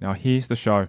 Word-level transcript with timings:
Now 0.00 0.12
here's 0.12 0.48
the 0.48 0.56
show. 0.56 0.88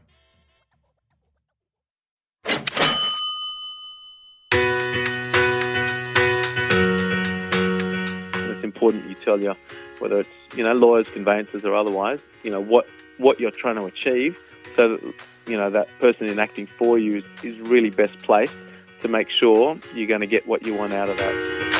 it's 8.59 8.63
important 8.63 9.09
you 9.09 9.15
tell 9.23 9.39
you 9.39 9.55
whether 9.99 10.19
it's 10.19 10.29
you 10.55 10.63
know 10.63 10.73
lawyers, 10.73 11.07
conveyancers, 11.09 11.63
or 11.65 11.75
otherwise, 11.75 12.19
you 12.43 12.51
know 12.51 12.61
what 12.61 12.85
what 13.17 13.39
you're 13.39 13.51
trying 13.51 13.75
to 13.75 13.85
achieve, 13.85 14.37
so 14.75 14.89
that 14.89 15.13
you 15.47 15.57
know 15.57 15.69
that 15.69 15.87
person 15.99 16.27
enacting 16.27 16.67
for 16.77 16.97
you 16.97 17.17
is, 17.17 17.23
is 17.43 17.59
really 17.59 17.89
best 17.89 18.17
placed 18.21 18.53
to 19.01 19.07
make 19.07 19.29
sure 19.29 19.77
you're 19.95 20.07
going 20.07 20.21
to 20.21 20.27
get 20.27 20.47
what 20.47 20.65
you 20.65 20.73
want 20.73 20.93
out 20.93 21.09
of 21.09 21.17
that. 21.17 21.78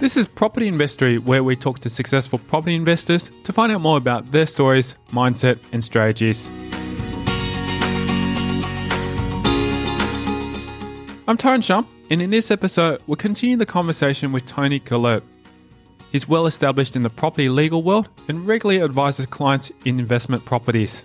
This 0.00 0.16
is 0.16 0.28
Property 0.28 0.68
Investory, 0.68 1.18
where 1.18 1.42
we 1.42 1.56
talk 1.56 1.80
to 1.80 1.90
successful 1.90 2.38
property 2.38 2.76
investors 2.76 3.32
to 3.42 3.52
find 3.52 3.72
out 3.72 3.80
more 3.80 3.98
about 3.98 4.30
their 4.30 4.46
stories, 4.46 4.94
mindset, 5.10 5.58
and 5.72 5.84
strategies. 5.84 6.48
I'm 11.26 11.36
Tyrone 11.36 11.62
Shum, 11.62 11.88
and 12.10 12.22
in 12.22 12.30
this 12.30 12.52
episode, 12.52 13.02
we'll 13.08 13.16
continue 13.16 13.56
the 13.56 13.66
conversation 13.66 14.30
with 14.30 14.46
Tony 14.46 14.78
Gellert. 14.78 15.24
He's 16.12 16.28
well 16.28 16.46
established 16.46 16.94
in 16.94 17.02
the 17.02 17.10
property 17.10 17.48
legal 17.48 17.82
world 17.82 18.08
and 18.28 18.46
regularly 18.46 18.80
advises 18.80 19.26
clients 19.26 19.72
in 19.84 19.98
investment 19.98 20.44
properties. 20.44 21.02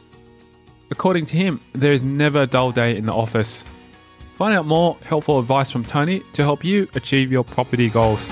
According 0.92 1.25
to 1.25 1.36
him, 1.36 1.62
there 1.73 1.94
is 1.94 2.03
never 2.03 2.44
a 2.44 2.48
dull 2.48 2.72
day 2.72 2.96
in 2.96 3.08
the 3.08 3.14
office. 3.14 3.64
Find 4.36 4.53
out 4.53 4.68
more 4.68 4.98
helpful 5.03 5.40
advice 5.40 5.72
from 5.72 5.84
Tony 5.84 6.22
to 6.34 6.44
help 6.44 6.64
you 6.64 6.88
achieve 6.94 7.31
your 7.31 7.44
property 7.44 7.90
goals. 7.90 8.31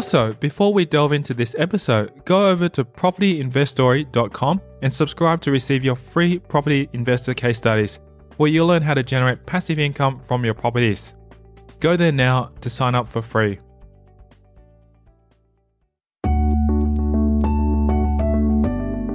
Also, 0.00 0.32
before 0.32 0.72
we 0.72 0.86
delve 0.86 1.12
into 1.12 1.34
this 1.34 1.54
episode, 1.58 2.24
go 2.24 2.48
over 2.48 2.70
to 2.70 2.82
propertyinvestory.com 2.82 4.58
and 4.80 4.90
subscribe 4.90 5.42
to 5.42 5.50
receive 5.50 5.84
your 5.84 5.94
free 5.94 6.38
property 6.38 6.88
investor 6.94 7.34
case 7.34 7.58
studies, 7.58 8.00
where 8.38 8.50
you'll 8.50 8.66
learn 8.66 8.80
how 8.80 8.94
to 8.94 9.02
generate 9.02 9.44
passive 9.44 9.78
income 9.78 10.18
from 10.20 10.42
your 10.42 10.54
properties. 10.54 11.14
Go 11.80 11.96
there 11.98 12.12
now 12.12 12.50
to 12.62 12.70
sign 12.70 12.94
up 12.94 13.06
for 13.06 13.20
free. 13.20 13.58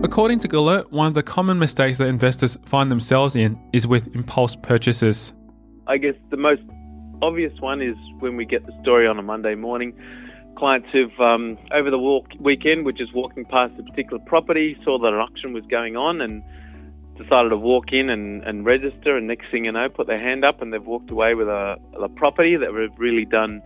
According 0.04 0.38
to 0.42 0.48
Gellert, 0.48 0.92
one 0.92 1.08
of 1.08 1.16
the 1.16 1.24
common 1.24 1.58
mistakes 1.58 1.98
that 1.98 2.06
investors 2.06 2.60
find 2.64 2.92
themselves 2.92 3.36
in 3.36 3.60
is 3.74 3.88
with 3.88 4.14
impulse 4.14 4.56
purchases. 4.56 5.34
I 5.88 5.98
guess 5.98 6.14
the 6.30 6.38
most 6.38 6.62
obvious 7.24 7.60
one 7.60 7.82
is 7.82 7.96
when 8.20 8.38
we 8.38 8.46
get 8.46 8.68
the 8.68 8.82
story 8.84 9.08
on 9.08 9.18
a 9.18 9.24
Monday 9.24 9.56
morning. 9.56 9.96
Clients 10.58 10.88
who've 10.92 11.20
um, 11.20 11.58
over 11.74 11.90
the 11.90 12.00
walk, 12.00 12.28
weekend 12.40 12.86
were 12.86 12.94
just 12.94 13.14
walking 13.14 13.46
past 13.46 13.74
a 13.78 13.84
particular 13.84 14.20
property, 14.26 14.78
saw 14.84 14.98
that 15.00 15.08
an 15.08 15.16
auction 15.16 15.54
was 15.54 15.64
going 15.70 15.96
on, 15.98 16.22
and 16.22 16.44
decided 17.18 17.50
to 17.50 17.58
walk 17.58 17.92
in 17.92 18.10
and, 18.10 18.44
and 18.44 18.66
register. 18.66 19.18
And 19.18 19.28
next 19.28 19.46
thing 19.52 19.66
you 19.66 19.72
know, 19.72 19.90
put 19.90 20.08
their 20.08 20.20
hand 20.20 20.46
up 20.46 20.62
and 20.62 20.72
they've 20.74 20.86
walked 20.86 21.12
away 21.12 21.34
with 21.34 21.48
a, 21.48 21.76
a 22.02 22.10
property 22.10 22.56
that 22.58 22.74
we've 22.74 22.90
really 22.98 23.26
done 23.26 23.62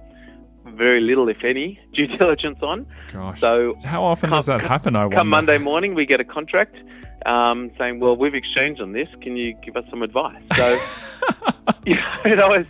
very 0.66 1.02
little, 1.02 1.30
if 1.30 1.44
any, 1.44 1.80
due 1.94 2.08
diligence 2.08 2.60
on. 2.62 2.86
Gosh. 3.12 3.40
So 3.40 3.76
How 3.84 4.04
often 4.04 4.30
does 4.30 4.46
that 4.46 4.62
happen? 4.62 4.96
I 4.96 5.04
wonder. 5.04 5.18
come 5.18 5.30
Monday 5.30 5.58
morning, 5.58 5.96
we 5.96 6.06
get 6.06 6.20
a 6.20 6.26
contract 6.26 6.76
um, 7.26 7.72
saying, 7.78 8.00
"Well, 8.00 8.16
we've 8.16 8.36
exchanged 8.36 8.82
on 8.82 8.94
this. 8.94 9.08
Can 9.22 9.36
you 9.36 9.54
give 9.66 9.76
us 9.76 9.86
some 9.90 10.02
advice?" 10.02 10.42
So 10.56 10.80
you 11.86 11.96
know, 11.96 12.22
it 12.26 12.40
always 12.40 12.66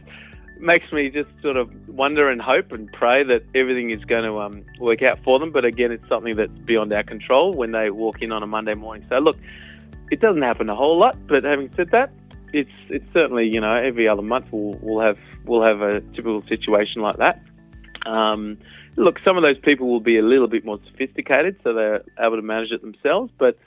makes 0.59 0.91
me 0.91 1.09
just 1.09 1.29
sort 1.41 1.57
of 1.57 1.69
wonder 1.87 2.29
and 2.29 2.41
hope 2.41 2.71
and 2.71 2.91
pray 2.91 3.23
that 3.23 3.43
everything 3.55 3.91
is 3.91 4.03
going 4.05 4.23
to 4.23 4.39
um, 4.39 4.65
work 4.79 5.01
out 5.01 5.19
for 5.23 5.39
them. 5.39 5.51
But 5.51 5.65
again, 5.65 5.91
it's 5.91 6.07
something 6.07 6.35
that's 6.35 6.57
beyond 6.65 6.91
our 6.93 7.03
control 7.03 7.53
when 7.53 7.71
they 7.71 7.89
walk 7.89 8.21
in 8.21 8.31
on 8.31 8.43
a 8.43 8.47
Monday 8.47 8.75
morning. 8.75 9.05
So 9.09 9.19
look, 9.19 9.37
it 10.11 10.19
doesn't 10.19 10.41
happen 10.41 10.69
a 10.69 10.75
whole 10.75 10.97
lot. 10.99 11.17
But 11.27 11.43
having 11.43 11.71
said 11.75 11.91
that, 11.91 12.11
it's 12.53 12.71
it's 12.89 13.05
certainly 13.13 13.47
you 13.47 13.61
know 13.61 13.75
every 13.75 14.07
other 14.07 14.21
month 14.21 14.47
we'll 14.51 14.77
we'll 14.81 14.99
have 14.99 15.17
we'll 15.45 15.63
have 15.63 15.81
a 15.81 16.01
typical 16.01 16.43
situation 16.47 17.01
like 17.01 17.17
that. 17.17 17.41
Um, 18.05 18.57
look, 18.95 19.19
some 19.23 19.37
of 19.37 19.43
those 19.43 19.57
people 19.59 19.87
will 19.87 19.99
be 19.99 20.17
a 20.17 20.21
little 20.21 20.47
bit 20.47 20.65
more 20.65 20.79
sophisticated, 20.85 21.57
so 21.63 21.73
they're 21.73 22.03
able 22.19 22.35
to 22.35 22.41
manage 22.41 22.71
it 22.71 22.81
themselves. 22.81 23.31
But 23.37 23.57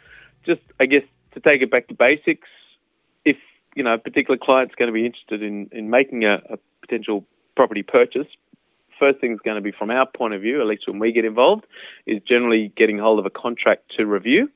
just, 0.45 0.61
I 0.81 0.87
guess, 0.87 1.05
to 1.35 1.41
take 1.41 1.63
it 1.63 1.71
back 1.71 1.89
to 1.89 1.95
basics, 1.95 2.49
if 3.25 3.37
you 3.75 3.83
know 3.83 3.95
a 3.95 3.99
particular 3.99 4.39
client's 4.43 4.75
going 4.75 4.89
to 4.89 4.93
be 4.93 5.07
interested 5.07 5.43
in 5.43 5.69
in 5.73 5.91
making 5.91 6.25
a, 6.25 6.35
a 6.51 6.59
potential 6.93 7.25
property 7.57 7.83
purchase, 7.83 8.27
first 8.99 9.19
thing 9.21 9.31
thing's 9.31 9.41
going 9.41 9.57
to 9.57 9.63
be 9.63 9.73
from 9.77 9.91
our 9.91 10.07
point 10.07 10.35
of 10.35 10.43
view, 10.43 10.61
at 10.61 10.67
least 10.67 10.85
when 10.87 10.99
we 10.99 11.11
get 11.11 11.25
involved, 11.25 11.65
is 12.07 12.21
generally 12.29 12.73
getting 12.77 12.99
hold 12.99 13.19
of 13.19 13.27
a 13.27 13.31
contract 13.31 13.83
to 13.97 14.05
review, 14.05 14.51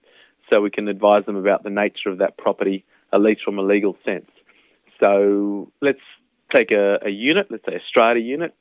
so 0.48 0.60
we 0.60 0.70
can 0.70 0.86
advise 0.86 1.24
them 1.24 1.36
about 1.36 1.64
the 1.64 1.70
nature 1.70 2.10
of 2.10 2.18
that 2.18 2.36
property, 2.36 2.84
at 3.12 3.20
least 3.20 3.40
from 3.44 3.58
a 3.58 3.62
legal 3.62 3.96
sense. 4.04 4.30
So 5.00 5.72
let's 5.80 6.00
take 6.52 6.70
a, 6.70 6.98
a 7.04 7.10
unit, 7.10 7.48
let's 7.50 7.64
say 7.64 7.76
a 7.76 7.80
strata 7.88 8.20
unit, 8.20 8.54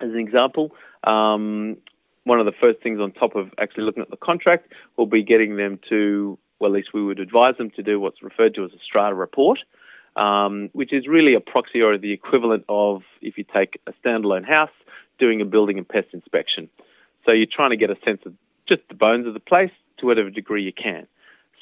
as 0.00 0.10
an 0.10 0.18
example. 0.18 0.72
Um, 1.04 1.76
one 2.24 2.40
of 2.40 2.46
the 2.46 2.52
first 2.60 2.82
things 2.82 3.00
on 3.00 3.12
top 3.12 3.36
of 3.36 3.50
actually 3.58 3.84
looking 3.84 4.02
at 4.02 4.10
the 4.10 4.16
contract 4.16 4.72
will 4.96 5.06
be 5.06 5.22
getting 5.22 5.56
them 5.56 5.78
to, 5.88 6.38
well, 6.60 6.70
at 6.70 6.74
least 6.74 6.88
we 6.94 7.04
would 7.04 7.20
advise 7.20 7.56
them 7.58 7.70
to 7.76 7.82
do 7.82 8.00
what's 8.00 8.22
referred 8.22 8.54
to 8.54 8.64
as 8.64 8.72
a 8.72 8.78
strata 8.84 9.14
report, 9.14 9.58
um, 10.16 10.70
which 10.72 10.92
is 10.92 11.06
really 11.06 11.34
a 11.34 11.40
proxy 11.40 11.80
or 11.80 11.96
the 11.98 12.12
equivalent 12.12 12.64
of 12.68 13.02
if 13.20 13.38
you 13.38 13.44
take 13.44 13.80
a 13.86 13.92
standalone 14.04 14.46
house 14.46 14.70
doing 15.18 15.40
a 15.40 15.44
building 15.44 15.78
and 15.78 15.88
pest 15.88 16.08
inspection. 16.12 16.68
So 17.24 17.32
you're 17.32 17.46
trying 17.50 17.70
to 17.70 17.76
get 17.76 17.90
a 17.90 17.96
sense 18.04 18.20
of 18.26 18.34
just 18.68 18.82
the 18.88 18.94
bones 18.94 19.26
of 19.26 19.34
the 19.34 19.40
place 19.40 19.70
to 19.98 20.06
whatever 20.06 20.30
degree 20.30 20.62
you 20.62 20.72
can. 20.72 21.06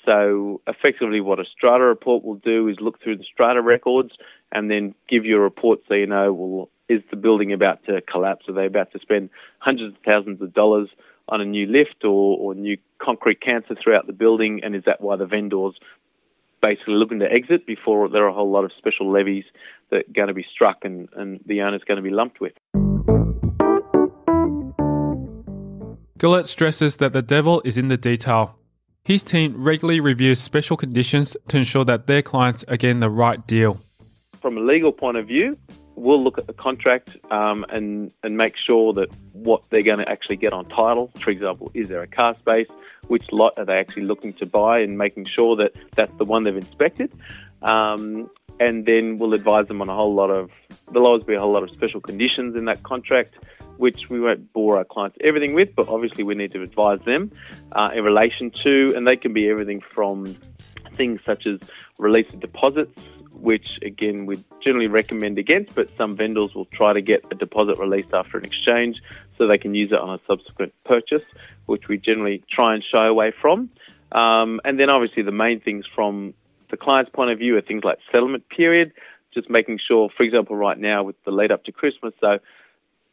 So 0.04 0.60
effectively, 0.66 1.20
what 1.20 1.40
a 1.40 1.44
strata 1.44 1.84
report 1.84 2.24
will 2.24 2.34
do 2.34 2.68
is 2.68 2.76
look 2.80 3.02
through 3.02 3.16
the 3.16 3.24
strata 3.24 3.62
records 3.62 4.12
and 4.52 4.70
then 4.70 4.94
give 5.08 5.24
you 5.24 5.36
a 5.36 5.40
report 5.40 5.80
so 5.88 5.94
you 5.94 6.06
know, 6.06 6.32
well, 6.32 6.68
is 6.88 7.00
the 7.10 7.16
building 7.16 7.52
about 7.52 7.84
to 7.86 8.02
collapse? 8.02 8.46
Are 8.48 8.52
they 8.52 8.66
about 8.66 8.92
to 8.92 8.98
spend 8.98 9.30
hundreds 9.58 9.94
of 9.94 10.02
thousands 10.04 10.42
of 10.42 10.52
dollars 10.52 10.90
on 11.28 11.40
a 11.40 11.44
new 11.44 11.66
lift 11.66 12.04
or, 12.04 12.36
or 12.38 12.54
new 12.54 12.76
concrete 12.98 13.40
cancer 13.40 13.74
throughout 13.82 14.06
the 14.06 14.12
building? 14.12 14.60
And 14.62 14.76
is 14.76 14.84
that 14.84 15.00
why 15.00 15.16
the 15.16 15.24
vendors 15.24 15.74
basically 16.64 16.94
looking 16.94 17.18
to 17.18 17.30
exit 17.30 17.66
before 17.66 18.08
there 18.08 18.24
are 18.24 18.28
a 18.28 18.32
whole 18.32 18.50
lot 18.50 18.64
of 18.64 18.72
special 18.78 19.12
levies 19.12 19.44
that 19.90 19.98
are 19.98 20.12
going 20.14 20.28
to 20.28 20.34
be 20.34 20.46
struck 20.50 20.78
and, 20.82 21.10
and 21.14 21.40
the 21.44 21.60
owner's 21.60 21.82
going 21.84 21.96
to 21.98 22.02
be 22.02 22.08
lumped 22.10 22.40
with? 22.40 22.54
Gellert 26.16 26.46
stresses 26.46 26.96
that 26.96 27.12
the 27.12 27.20
devil 27.20 27.60
is 27.66 27.76
in 27.76 27.88
the 27.88 27.98
detail. 27.98 28.58
His 29.04 29.22
team 29.22 29.62
regularly 29.62 30.00
reviews 30.00 30.40
special 30.40 30.78
conditions 30.78 31.36
to 31.48 31.58
ensure 31.58 31.84
that 31.84 32.06
their 32.06 32.22
clients 32.22 32.64
are 32.64 32.78
getting 32.78 33.00
the 33.00 33.10
right 33.10 33.46
deal. 33.46 33.82
From 34.40 34.56
a 34.56 34.60
legal 34.60 34.90
point 34.90 35.18
of 35.18 35.26
view, 35.26 35.58
we'll 35.96 36.22
look 36.22 36.38
at 36.38 36.46
the 36.46 36.52
contract 36.52 37.16
um, 37.30 37.64
and 37.68 38.12
and 38.22 38.36
make 38.36 38.54
sure 38.56 38.92
that 38.94 39.08
what 39.32 39.62
they're 39.70 39.82
going 39.82 39.98
to 39.98 40.08
actually 40.08 40.36
get 40.36 40.52
on 40.52 40.66
title. 40.66 41.10
For 41.18 41.30
example, 41.30 41.70
is 41.74 41.88
there 41.88 42.02
a 42.02 42.06
car 42.06 42.34
space? 42.34 42.68
Which 43.08 43.30
lot 43.32 43.54
are 43.58 43.64
they 43.64 43.78
actually 43.78 44.04
looking 44.04 44.32
to 44.34 44.46
buy? 44.46 44.80
And 44.80 44.98
making 44.98 45.26
sure 45.26 45.56
that 45.56 45.72
that's 45.94 46.16
the 46.18 46.24
one 46.24 46.44
they've 46.44 46.56
inspected. 46.56 47.12
Um, 47.62 48.30
and 48.60 48.86
then 48.86 49.18
we'll 49.18 49.34
advise 49.34 49.66
them 49.66 49.80
on 49.80 49.88
a 49.88 49.94
whole 49.94 50.14
lot 50.14 50.30
of. 50.30 50.50
There'll 50.92 51.06
always 51.06 51.24
be 51.24 51.34
a 51.34 51.40
whole 51.40 51.52
lot 51.52 51.62
of 51.62 51.70
special 51.70 52.00
conditions 52.00 52.54
in 52.56 52.66
that 52.66 52.82
contract, 52.82 53.34
which 53.78 54.08
we 54.08 54.20
won't 54.20 54.52
bore 54.52 54.76
our 54.76 54.84
clients 54.84 55.16
everything 55.22 55.54
with, 55.54 55.74
but 55.74 55.88
obviously 55.88 56.22
we 56.24 56.34
need 56.34 56.52
to 56.52 56.62
advise 56.62 57.00
them 57.04 57.32
uh, 57.72 57.90
in 57.94 58.04
relation 58.04 58.52
to, 58.62 58.92
and 58.94 59.06
they 59.06 59.16
can 59.16 59.32
be 59.32 59.48
everything 59.48 59.80
from 59.80 60.36
things 60.92 61.20
such 61.26 61.46
as 61.46 61.58
release 61.98 62.32
of 62.32 62.40
deposits, 62.40 62.98
which 63.44 63.78
again 63.82 64.24
we 64.24 64.42
generally 64.62 64.86
recommend 64.86 65.38
against, 65.38 65.74
but 65.74 65.88
some 65.98 66.16
vendors 66.16 66.54
will 66.54 66.64
try 66.66 66.94
to 66.94 67.02
get 67.02 67.22
a 67.30 67.34
deposit 67.34 67.78
released 67.78 68.12
after 68.14 68.38
an 68.38 68.44
exchange 68.44 68.96
so 69.36 69.46
they 69.46 69.58
can 69.58 69.74
use 69.74 69.92
it 69.92 69.98
on 69.98 70.14
a 70.14 70.20
subsequent 70.26 70.72
purchase, 70.84 71.24
which 71.66 71.86
we 71.86 71.98
generally 71.98 72.42
try 72.50 72.74
and 72.74 72.82
shy 72.82 73.06
away 73.06 73.32
from. 73.42 73.68
Um, 74.12 74.60
and 74.64 74.80
then 74.80 74.88
obviously 74.88 75.22
the 75.22 75.38
main 75.44 75.60
things 75.60 75.84
from 75.94 76.32
the 76.70 76.78
client's 76.78 77.10
point 77.10 77.30
of 77.30 77.38
view 77.38 77.56
are 77.58 77.60
things 77.60 77.84
like 77.84 77.98
settlement 78.10 78.48
period, 78.48 78.92
just 79.34 79.50
making 79.50 79.78
sure, 79.86 80.08
for 80.16 80.22
example, 80.22 80.56
right 80.56 80.78
now 80.78 81.02
with 81.02 81.16
the 81.24 81.30
lead 81.30 81.52
up 81.52 81.64
to 81.64 81.72
Christmas, 81.72 82.14
so 82.20 82.38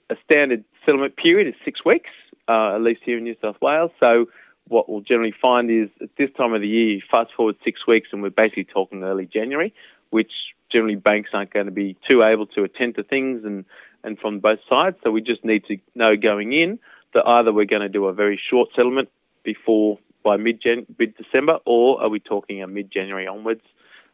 a 0.10 0.16
standard 0.24 0.64
settlement 0.86 1.18
period 1.18 1.48
is 1.48 1.56
six 1.66 1.84
weeks, 1.84 2.10
uh, 2.48 2.76
at 2.76 2.82
least 2.82 3.02
here 3.04 3.18
in 3.18 3.26
New 3.26 3.36
South 3.42 3.60
Wales. 3.62 3.92
So 4.00 4.28
what 4.68 4.88
we'll 4.88 5.02
generally 5.02 5.34
find 5.42 5.70
is 5.70 5.90
at 6.02 6.10
this 6.18 6.30
time 6.38 6.54
of 6.54 6.62
the 6.62 6.68
year, 6.68 7.00
fast 7.10 7.32
forward 7.36 7.56
six 7.64 7.86
weeks, 7.86 8.10
and 8.14 8.22
we're 8.22 8.30
basically 8.30 8.64
talking 8.64 9.04
early 9.04 9.26
January, 9.26 9.74
which 10.12 10.32
generally 10.72 10.96
banks 10.96 11.32
aren't 11.34 11.52
going 11.52 11.66
to 11.66 11.72
be 11.72 11.98
too 12.08 12.24
able 12.24 12.46
to 12.46 12.64
attend 12.64 12.96
to 12.96 13.04
things 13.04 13.44
and, 13.44 13.66
and 14.04 14.18
from 14.20 14.40
both 14.40 14.60
sides. 14.70 14.96
So 15.04 15.12
we 15.12 15.22
just 15.22 15.44
need 15.44 15.66
to 15.66 15.78
know 15.96 16.16
going 16.16 16.54
in 16.54 16.80
that 17.14 17.28
either 17.28 17.52
we're 17.52 17.66
going 17.66 17.82
to 17.82 17.90
do 17.90 18.06
a 18.06 18.14
very 18.14 18.40
short 18.50 18.70
settlement 18.76 19.10
before 19.44 19.98
by 20.24 20.38
mid 20.38 20.64
mid 21.00 21.18
December, 21.18 21.58
or 21.66 22.02
are 22.02 22.10
we 22.10 22.20
talking 22.20 22.62
a 22.62 22.68
mid 22.68 22.92
January 22.92 23.28
onwards 23.28 23.64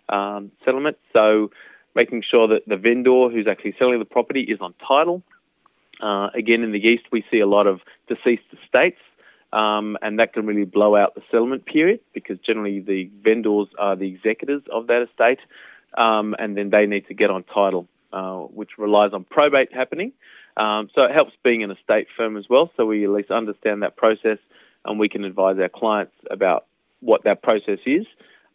um, 0.09 0.51
settlement? 0.63 0.97
So 1.13 1.51
making 1.95 2.23
sure 2.29 2.47
that 2.47 2.61
the 2.67 2.77
vendor 2.77 3.29
who's 3.29 3.47
actually 3.47 3.75
selling 3.77 3.99
the 3.99 4.05
property 4.05 4.41
is 4.41 4.59
on 4.61 4.73
title. 4.87 5.23
Uh, 6.01 6.27
again, 6.35 6.61
in 6.61 6.71
the 6.71 6.79
east, 6.79 7.05
we 7.11 7.25
see 7.31 7.39
a 7.39 7.47
lot 7.47 7.65
of 7.65 7.79
deceased 8.07 8.43
estates, 8.63 9.01
um, 9.51 9.97
and 10.03 10.19
that 10.19 10.31
can 10.31 10.45
really 10.45 10.63
blow 10.63 10.95
out 10.95 11.15
the 11.15 11.21
settlement 11.31 11.65
period 11.65 11.99
because 12.13 12.37
generally 12.39 12.79
the 12.79 13.09
vendors 13.23 13.67
are 13.79 13.95
the 13.95 14.07
executors 14.07 14.61
of 14.71 14.87
that 14.87 15.07
estate, 15.09 15.39
um, 15.97 16.35
and 16.39 16.55
then 16.55 16.69
they 16.69 16.85
need 16.85 17.07
to 17.07 17.13
get 17.13 17.29
on 17.29 17.43
title, 17.43 17.87
uh, 18.13 18.37
which 18.37 18.71
relies 18.77 19.11
on 19.13 19.25
probate 19.25 19.73
happening. 19.73 20.13
Um, 20.55 20.89
so 20.95 21.03
it 21.03 21.11
helps 21.11 21.33
being 21.43 21.63
an 21.63 21.71
estate 21.71 22.07
firm 22.15 22.37
as 22.37 22.45
well, 22.49 22.71
so 22.77 22.85
we 22.85 23.03
at 23.03 23.09
least 23.09 23.31
understand 23.31 23.83
that 23.83 23.95
process 23.95 24.39
and 24.85 24.99
we 24.99 25.09
can 25.09 25.23
advise 25.23 25.57
our 25.59 25.69
clients 25.69 26.13
about 26.31 26.65
what 27.01 27.23
that 27.25 27.43
process 27.43 27.79
is. 27.85 28.05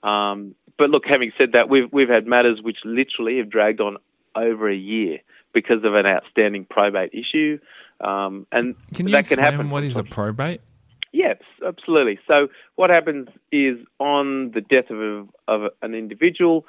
Um, 0.02 0.54
but 0.78 0.90
look, 0.90 1.04
having 1.06 1.32
said 1.38 1.52
that, 1.52 1.68
we've 1.68 1.92
we've 1.92 2.08
had 2.08 2.26
matters 2.26 2.60
which 2.60 2.78
literally 2.84 3.38
have 3.38 3.50
dragged 3.50 3.80
on 3.80 3.98
over 4.34 4.68
a 4.68 4.74
year 4.74 5.18
because 5.52 5.84
of 5.84 5.94
an 5.94 6.06
outstanding 6.06 6.64
probate 6.68 7.12
issue, 7.12 7.58
um, 8.00 8.46
and 8.50 8.74
can 8.94 9.06
you 9.06 9.12
that 9.12 9.20
explain 9.20 9.36
can 9.36 9.44
happen. 9.44 9.70
what 9.70 9.84
is 9.84 9.96
a 9.96 10.02
probate? 10.02 10.60
Yes, 11.12 11.36
absolutely. 11.64 12.18
So 12.26 12.48
what 12.76 12.88
happens 12.88 13.28
is 13.52 13.76
on 13.98 14.50
the 14.52 14.62
death 14.62 14.88
of, 14.88 14.98
a, 14.98 15.26
of 15.46 15.70
an 15.82 15.94
individual, 15.94 16.64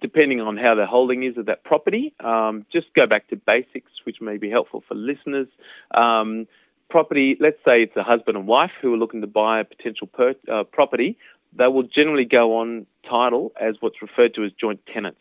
depending 0.00 0.40
on 0.40 0.56
how 0.56 0.74
the 0.74 0.86
holding 0.86 1.22
is 1.22 1.36
of 1.36 1.46
that 1.46 1.64
property, 1.64 2.12
um, 2.20 2.66
just 2.72 2.86
go 2.94 3.06
back 3.06 3.28
to 3.28 3.36
basics, 3.36 3.90
which 4.04 4.20
may 4.20 4.36
be 4.36 4.50
helpful 4.50 4.82
for 4.86 4.94
listeners. 4.94 5.48
Um, 5.92 6.46
property, 6.90 7.36
let's 7.40 7.58
say 7.64 7.82
it's 7.82 7.96
a 7.96 8.02
husband 8.02 8.36
and 8.36 8.46
wife 8.46 8.72
who 8.80 8.92
are 8.94 8.96
looking 8.96 9.20
to 9.20 9.26
buy 9.26 9.60
a 9.60 9.64
potential 9.64 10.06
per, 10.06 10.34
uh, 10.50 10.64
property, 10.64 11.16
they 11.56 11.66
will 11.68 11.84
generally 11.84 12.24
go 12.24 12.58
on 12.58 12.86
title 13.08 13.52
as 13.60 13.76
what's 13.80 14.02
referred 14.02 14.34
to 14.34 14.44
as 14.44 14.50
joint 14.60 14.80
tenants. 14.92 15.20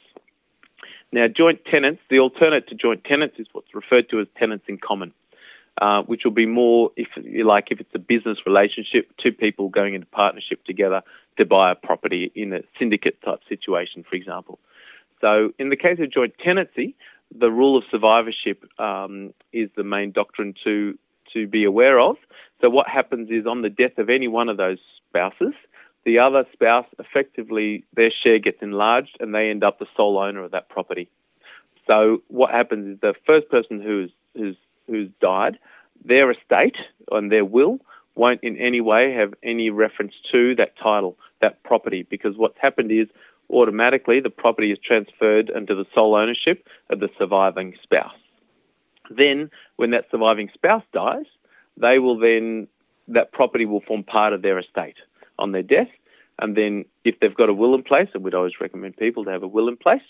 Now, 1.12 1.28
joint 1.28 1.64
tenants, 1.66 2.02
the 2.10 2.20
alternate 2.20 2.68
to 2.70 2.76
joint 2.76 3.04
tenants 3.04 3.36
is 3.38 3.46
what's 3.52 3.76
referred 3.76 4.10
to 4.10 4.20
as 4.20 4.28
tenants 4.38 4.66
in 4.68 4.80
common, 4.80 5.14
uh, 5.82 6.04
which 6.04 6.22
will 6.24 6.32
be 6.32 6.46
more, 6.46 6.92
if 6.96 7.08
like, 7.46 7.68
if 7.72 7.80
it's 7.80 7.94
a 7.94 8.00
business 8.00 8.38
relationship, 8.46 9.10
two 9.22 9.32
people 9.32 9.70
going 9.70 9.94
into 9.94 10.08
partnership 10.08 10.64
together 10.66 11.02
to 11.38 11.46
buy 11.46 11.72
a 11.72 11.76
property 11.76 12.32
in 12.36 12.54
a 12.54 12.62
syndicate 12.78 13.22
type 13.24 13.40
situation, 13.50 14.04
for 14.08 14.16
example. 14.16 14.60
So, 15.22 15.52
in 15.58 15.70
the 15.70 15.78
case 15.78 16.00
of 16.00 16.12
joint 16.12 16.34
tenancy, 16.44 16.96
the 17.36 17.50
rule 17.50 17.78
of 17.78 17.84
survivorship 17.90 18.64
um, 18.80 19.34
is 19.52 19.70
the 19.76 19.84
main 19.84 20.12
doctrine 20.12 20.54
to 20.64 20.98
to 21.34 21.48
be 21.48 21.64
aware 21.64 22.00
of. 22.00 22.18
So, 22.62 22.70
what 22.70 22.88
happens 22.88 23.30
is 23.32 23.48
on 23.48 23.62
the 23.62 23.70
death 23.70 23.98
of 23.98 24.10
any 24.10 24.28
one 24.28 24.50
of 24.50 24.58
those 24.58 24.80
spouses, 25.08 25.54
the 26.06 26.20
other 26.20 26.46
spouse 26.52 26.86
effectively 27.00 27.86
their 27.96 28.12
share 28.12 28.40
gets 28.40 28.58
enlarged 28.62 29.18
and 29.20 29.34
they 29.34 29.50
end 29.50 29.64
up 29.64 29.80
the 29.80 29.88
sole 29.96 30.18
owner 30.18 30.44
of 30.44 30.52
that 30.52 30.70
property. 30.70 31.10
So 31.88 32.22
what 32.28 32.52
happens 32.52 32.96
is 32.96 33.02
the 33.02 33.14
first 33.26 33.50
person 33.50 33.82
who's 33.82 34.12
who's 34.36 34.56
who's 34.88 35.10
died, 35.22 35.58
their 36.04 36.32
estate 36.32 36.76
and 37.12 37.32
their 37.32 37.46
will 37.46 37.80
won't 38.16 38.44
in 38.44 38.58
any 38.58 38.82
way 38.82 39.14
have 39.14 39.34
any 39.44 39.70
reference 39.70 40.14
to 40.32 40.56
that 40.56 40.78
title, 40.78 41.18
that 41.42 41.64
property, 41.64 42.06
because 42.10 42.38
what's 42.38 42.58
happened 42.62 42.92
is 42.92 43.08
automatically 43.50 44.20
the 44.20 44.30
property 44.30 44.72
is 44.72 44.78
transferred 44.86 45.50
into 45.50 45.76
the 45.76 45.86
sole 45.94 46.16
ownership 46.16 46.68
of 46.90 47.00
the 47.00 47.10
surviving 47.18 47.74
spouse. 47.82 48.14
Then, 49.10 49.50
when 49.76 49.92
that 49.92 50.06
surviving 50.12 50.50
spouse 50.54 50.84
dies, 50.94 51.26
they 51.78 52.00
will 52.00 52.18
then 52.18 52.68
that 53.08 53.32
property 53.32 53.66
will 53.66 53.82
form 53.82 54.04
part 54.04 54.34
of 54.34 54.42
their 54.42 54.60
estate 54.60 54.96
on 55.38 55.52
their 55.52 55.64
death. 55.64 55.90
And 56.40 56.56
then 56.56 56.86
if 57.04 57.20
they've 57.20 57.36
got 57.36 57.50
a 57.50 57.54
will 57.54 57.76
in 57.76 57.84
place, 57.84 58.08
and 58.14 58.24
we'd 58.24 58.34
always 58.34 58.60
recommend 58.62 58.98
people 58.98 59.26
to 59.26 59.32
have 59.32 59.44
a 59.44 59.48
will 59.48 59.68
in 59.68 59.78
place, 59.78 60.02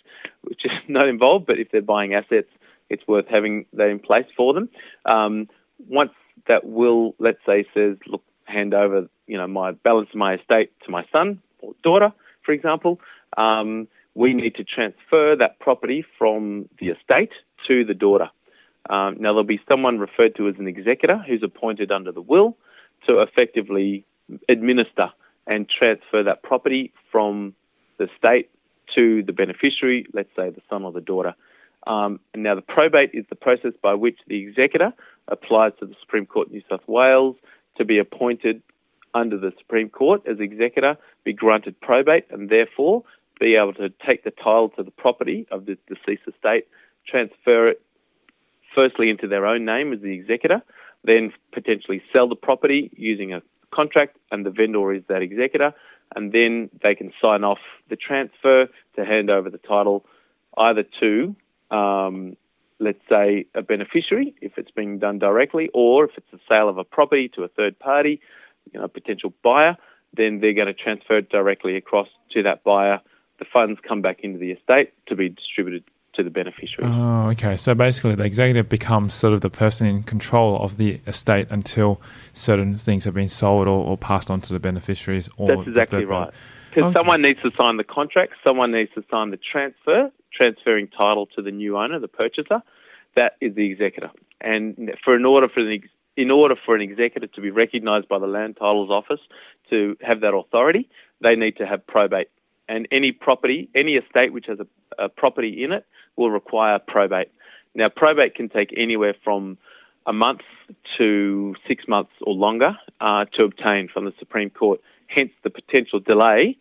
which 0.42 0.62
is 0.66 0.72
not 0.88 1.08
involved, 1.08 1.46
but 1.46 1.60
if 1.60 1.72
they're 1.72 1.82
buying 1.82 2.14
assets, 2.14 2.50
it's 2.90 3.08
worth 3.08 3.26
having 3.30 3.66
that 3.74 3.88
in 3.88 4.00
place 4.00 4.26
for 4.36 4.54
them. 4.54 4.70
Um, 5.06 5.48
once 5.88 6.12
that 6.48 6.66
will, 6.66 7.16
let's 7.20 7.40
say, 7.46 7.66
says, 7.74 7.98
look, 8.08 8.24
hand 8.46 8.74
over, 8.74 9.08
you 9.28 9.38
know, 9.38 9.48
my 9.48 9.72
balance 9.72 10.10
of 10.14 10.18
my 10.18 10.36
estate 10.36 10.72
to 10.86 10.92
my 10.92 11.06
son 11.12 11.42
or 11.60 11.74
daughter, 11.84 12.12
for 12.46 12.52
example, 12.52 13.00
um, 13.38 13.88
we 14.16 14.34
need 14.34 14.56
to 14.56 14.64
transfer 14.64 15.36
that 15.38 15.60
property 15.60 16.06
from 16.18 16.70
the 16.80 16.90
estate 16.90 17.32
to 17.68 17.84
the 17.86 17.94
daughter. 17.94 18.30
Um, 18.90 19.16
now, 19.20 19.30
there'll 19.30 19.44
be 19.44 19.62
someone 19.68 19.98
referred 19.98 20.36
to 20.36 20.50
as 20.50 20.56
an 20.60 20.68
executor 20.68 21.18
who's 21.26 21.42
appointed 21.42 21.92
under 21.92 22.12
the 22.12 22.22
will 22.22 22.58
to 23.08 23.22
effectively 23.22 24.06
administer 24.50 25.10
and 25.48 25.68
transfer 25.70 26.24
that 26.24 26.44
property 26.44 26.94
from 27.12 27.54
the 27.98 28.08
state 28.18 28.50
to 28.96 29.24
the 29.24 29.34
beneficiary, 29.34 30.06
let's 30.14 30.30
say 30.36 30.50
the 30.50 30.62
son 30.70 30.84
or 30.84 30.92
the 30.92 31.02
daughter. 31.02 31.34
Um, 31.86 32.20
and 32.34 32.44
now 32.44 32.56
the 32.56 32.62
probate 32.62 33.12
is 33.14 33.26
the 33.30 33.36
process 33.36 33.74
by 33.82 33.94
which 33.94 34.20
the 34.28 34.42
executor 34.42 34.94
applies 35.28 35.74
to 35.80 35.86
the 35.86 35.96
Supreme 36.00 36.26
Court 36.26 36.48
of 36.48 36.54
New 36.54 36.62
South 36.70 36.88
Wales 36.88 37.36
to 37.78 37.86
be 37.86 37.98
appointed 38.00 38.62
under 39.14 39.38
the 39.38 39.52
Supreme 39.58 39.90
Court 39.90 40.22
as 40.26 40.40
executor, 40.40 40.98
be 41.24 41.34
granted 41.34 41.80
probate, 41.82 42.26
and 42.32 42.50
therefore 42.50 43.04
be 43.40 43.56
able 43.56 43.74
to 43.74 43.90
take 44.06 44.24
the 44.24 44.32
title 44.32 44.70
to 44.70 44.84
the 44.84 44.92
property 44.92 45.46
of 45.52 45.66
the 45.66 45.78
deceased 45.88 46.24
estate, 46.28 46.68
transfer 47.08 47.70
it 47.70 47.82
firstly 48.74 49.10
into 49.10 49.28
their 49.28 49.46
own 49.46 49.66
name 49.66 49.94
as 49.94 50.02
the 50.02 50.14
executor, 50.14 50.62
then 51.04 51.34
potentially 51.52 52.02
sell 52.12 52.28
the 52.28 52.36
property 52.36 52.90
using 52.96 53.34
a 53.34 53.42
contract 53.72 54.18
and 54.32 54.46
the 54.46 54.50
vendor 54.50 54.94
is 54.94 55.04
that 55.10 55.22
executor, 55.22 55.74
and 56.16 56.32
then 56.32 56.70
they 56.82 56.96
can 56.96 57.12
sign 57.22 57.44
off 57.44 57.60
the 57.90 57.96
transfer 57.96 58.68
to 58.96 59.06
hand 59.06 59.30
over 59.30 59.50
the 59.50 59.58
title 59.58 60.06
either 60.58 60.84
to, 61.00 61.36
um, 61.74 62.38
let's 62.80 63.00
say, 63.10 63.46
a 63.56 63.62
beneficiary 63.62 64.36
if 64.42 64.54
it's 64.58 64.72
being 64.72 65.00
done 65.00 65.20
directly, 65.20 65.70
or 65.74 66.06
if 66.06 66.12
it's 66.18 66.34
a 66.34 66.40
sale 66.48 66.70
of 66.70 66.78
a 66.78 66.84
property 66.84 67.30
to 67.36 67.44
a 67.44 67.48
third 67.48 67.78
party, 67.80 68.22
you 68.72 68.80
know, 68.80 68.86
a 68.86 68.90
potential 68.90 69.34
buyer, 69.44 69.76
then 70.16 70.40
they're 70.40 70.54
going 70.54 70.68
to 70.68 70.74
transfer 70.74 71.18
it 71.18 71.30
directly 71.30 71.76
across 71.76 72.08
to 72.32 72.44
that 72.44 72.64
buyer. 72.64 73.00
The 73.40 73.46
funds 73.52 73.80
come 73.88 74.02
back 74.02 74.20
into 74.22 74.38
the 74.38 74.52
estate 74.52 74.94
to 75.08 75.16
be 75.16 75.30
distributed 75.30 75.84
to 76.14 76.24
the 76.24 76.30
beneficiary. 76.30 76.92
Oh, 76.94 77.30
okay. 77.30 77.58
So 77.58 77.74
basically, 77.74 78.14
the 78.14 78.24
executive 78.24 78.70
becomes 78.70 79.16
sort 79.16 79.34
of 79.34 79.42
the 79.42 79.50
person 79.50 79.88
in 79.88 80.04
control 80.04 80.62
of 80.62 80.78
the 80.78 81.02
estate 81.08 81.48
until 81.50 82.00
certain 82.34 82.78
things 82.78 83.06
have 83.06 83.16
been 83.16 83.30
sold 83.30 83.68
or, 83.68 83.84
or 83.84 83.98
passed 83.98 84.30
on 84.30 84.40
to 84.42 84.54
the 84.54 84.60
beneficiaries. 84.60 85.28
Or 85.38 85.48
That's 85.48 85.68
exactly 85.68 86.06
right. 86.06 86.30
Because 86.70 86.90
okay. 86.90 87.00
someone 87.00 87.24
needs 87.24 87.42
to 87.42 87.52
sign 87.58 87.78
the 87.78 87.84
contract, 87.84 88.34
someone 88.44 88.72
needs 88.72 88.92
to 88.94 89.04
sign 89.10 89.32
the 89.32 89.38
transfer, 89.38 90.12
transferring 90.36 90.88
title 90.88 91.28
to 91.36 91.42
the 91.42 91.52
new 91.52 91.78
owner, 91.78 92.00
the 92.00 92.08
purchaser. 92.08 92.62
That 93.16 93.34
is 93.42 93.56
the 93.56 93.70
executor. 93.72 94.10
And 94.42 94.92
for 95.04 95.16
in 95.16 95.26
order 95.26 95.48
for 95.48 95.60
an 95.60 95.82
in 96.16 96.30
order 96.30 96.56
for 96.64 96.76
an 96.76 96.82
executor 96.82 97.28
to 97.28 97.42
be 97.42 97.50
recognised 97.50 98.08
by 98.08 98.20
the 98.20 98.28
Land 98.28 98.58
Titles 98.60 98.90
Office 98.92 99.22
to 99.70 99.98
have 100.02 100.22
that 100.22 100.34
authority, 100.34 100.90
they 101.22 101.36
need 101.36 101.58
to 101.58 101.66
have 101.66 101.86
probate. 101.88 102.30
And 102.70 102.88
any 102.92 103.12
property, 103.12 103.70
any 103.76 103.94
estate 103.94 104.32
which 104.32 104.46
has 104.48 104.60
a, 104.60 105.04
a 105.04 105.10
property 105.10 105.64
in 105.64 105.72
it, 105.72 105.86
will 106.16 106.30
require 106.30 106.80
probate. 106.80 107.32
Now, 107.76 107.90
probate 107.90 108.36
can 108.36 108.50
take 108.50 108.74
anywhere 108.78 109.16
from 109.24 109.58
a 110.06 110.14
month 110.14 110.42
to 110.98 111.56
six 111.68 111.86
months 111.88 112.12
or 112.22 112.34
longer 112.34 112.78
uh, 113.02 113.26
to 113.36 113.44
obtain 113.44 113.90
from 113.92 114.06
the 114.06 114.14
Supreme 114.20 114.50
Court. 114.50 114.80
Hence, 115.08 115.32
the 115.44 115.50
potential 115.50 116.00
delay 116.00 116.58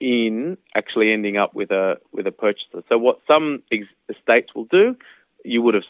in 0.00 0.56
actually 0.74 1.12
ending 1.12 1.36
up 1.36 1.54
with 1.54 1.70
a 1.70 1.96
with 2.12 2.26
a 2.26 2.32
purchaser. 2.32 2.82
So, 2.88 2.98
what 2.98 3.18
some 3.26 3.62
ex- 3.72 3.86
estates 4.08 4.54
will 4.54 4.66
do, 4.66 4.96
you 5.44 5.62
would 5.62 5.74
have, 5.74 5.84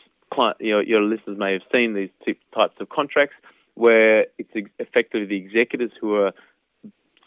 you 0.60 0.72
know, 0.72 0.80
your 0.80 1.02
listeners 1.02 1.38
may 1.38 1.52
have 1.52 1.62
seen 1.72 1.94
these 1.94 2.10
types 2.54 2.75
of 2.80 2.88
contracts 2.88 3.36
where 3.75 4.26
it's 4.38 4.68
effectively 4.78 5.26
the 5.26 5.36
executors 5.36 5.92
who 6.00 6.14
are 6.14 6.32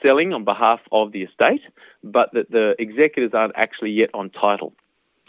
selling 0.02 0.34
on 0.34 0.44
behalf 0.44 0.80
of 0.92 1.12
the 1.12 1.24
estate, 1.24 1.62
but 2.04 2.30
that 2.34 2.50
the 2.50 2.74
executors 2.80 3.32
aren't 3.34 3.54
actually 3.56 3.92
yet 3.92 4.10
on 4.14 4.30
title 4.30 4.74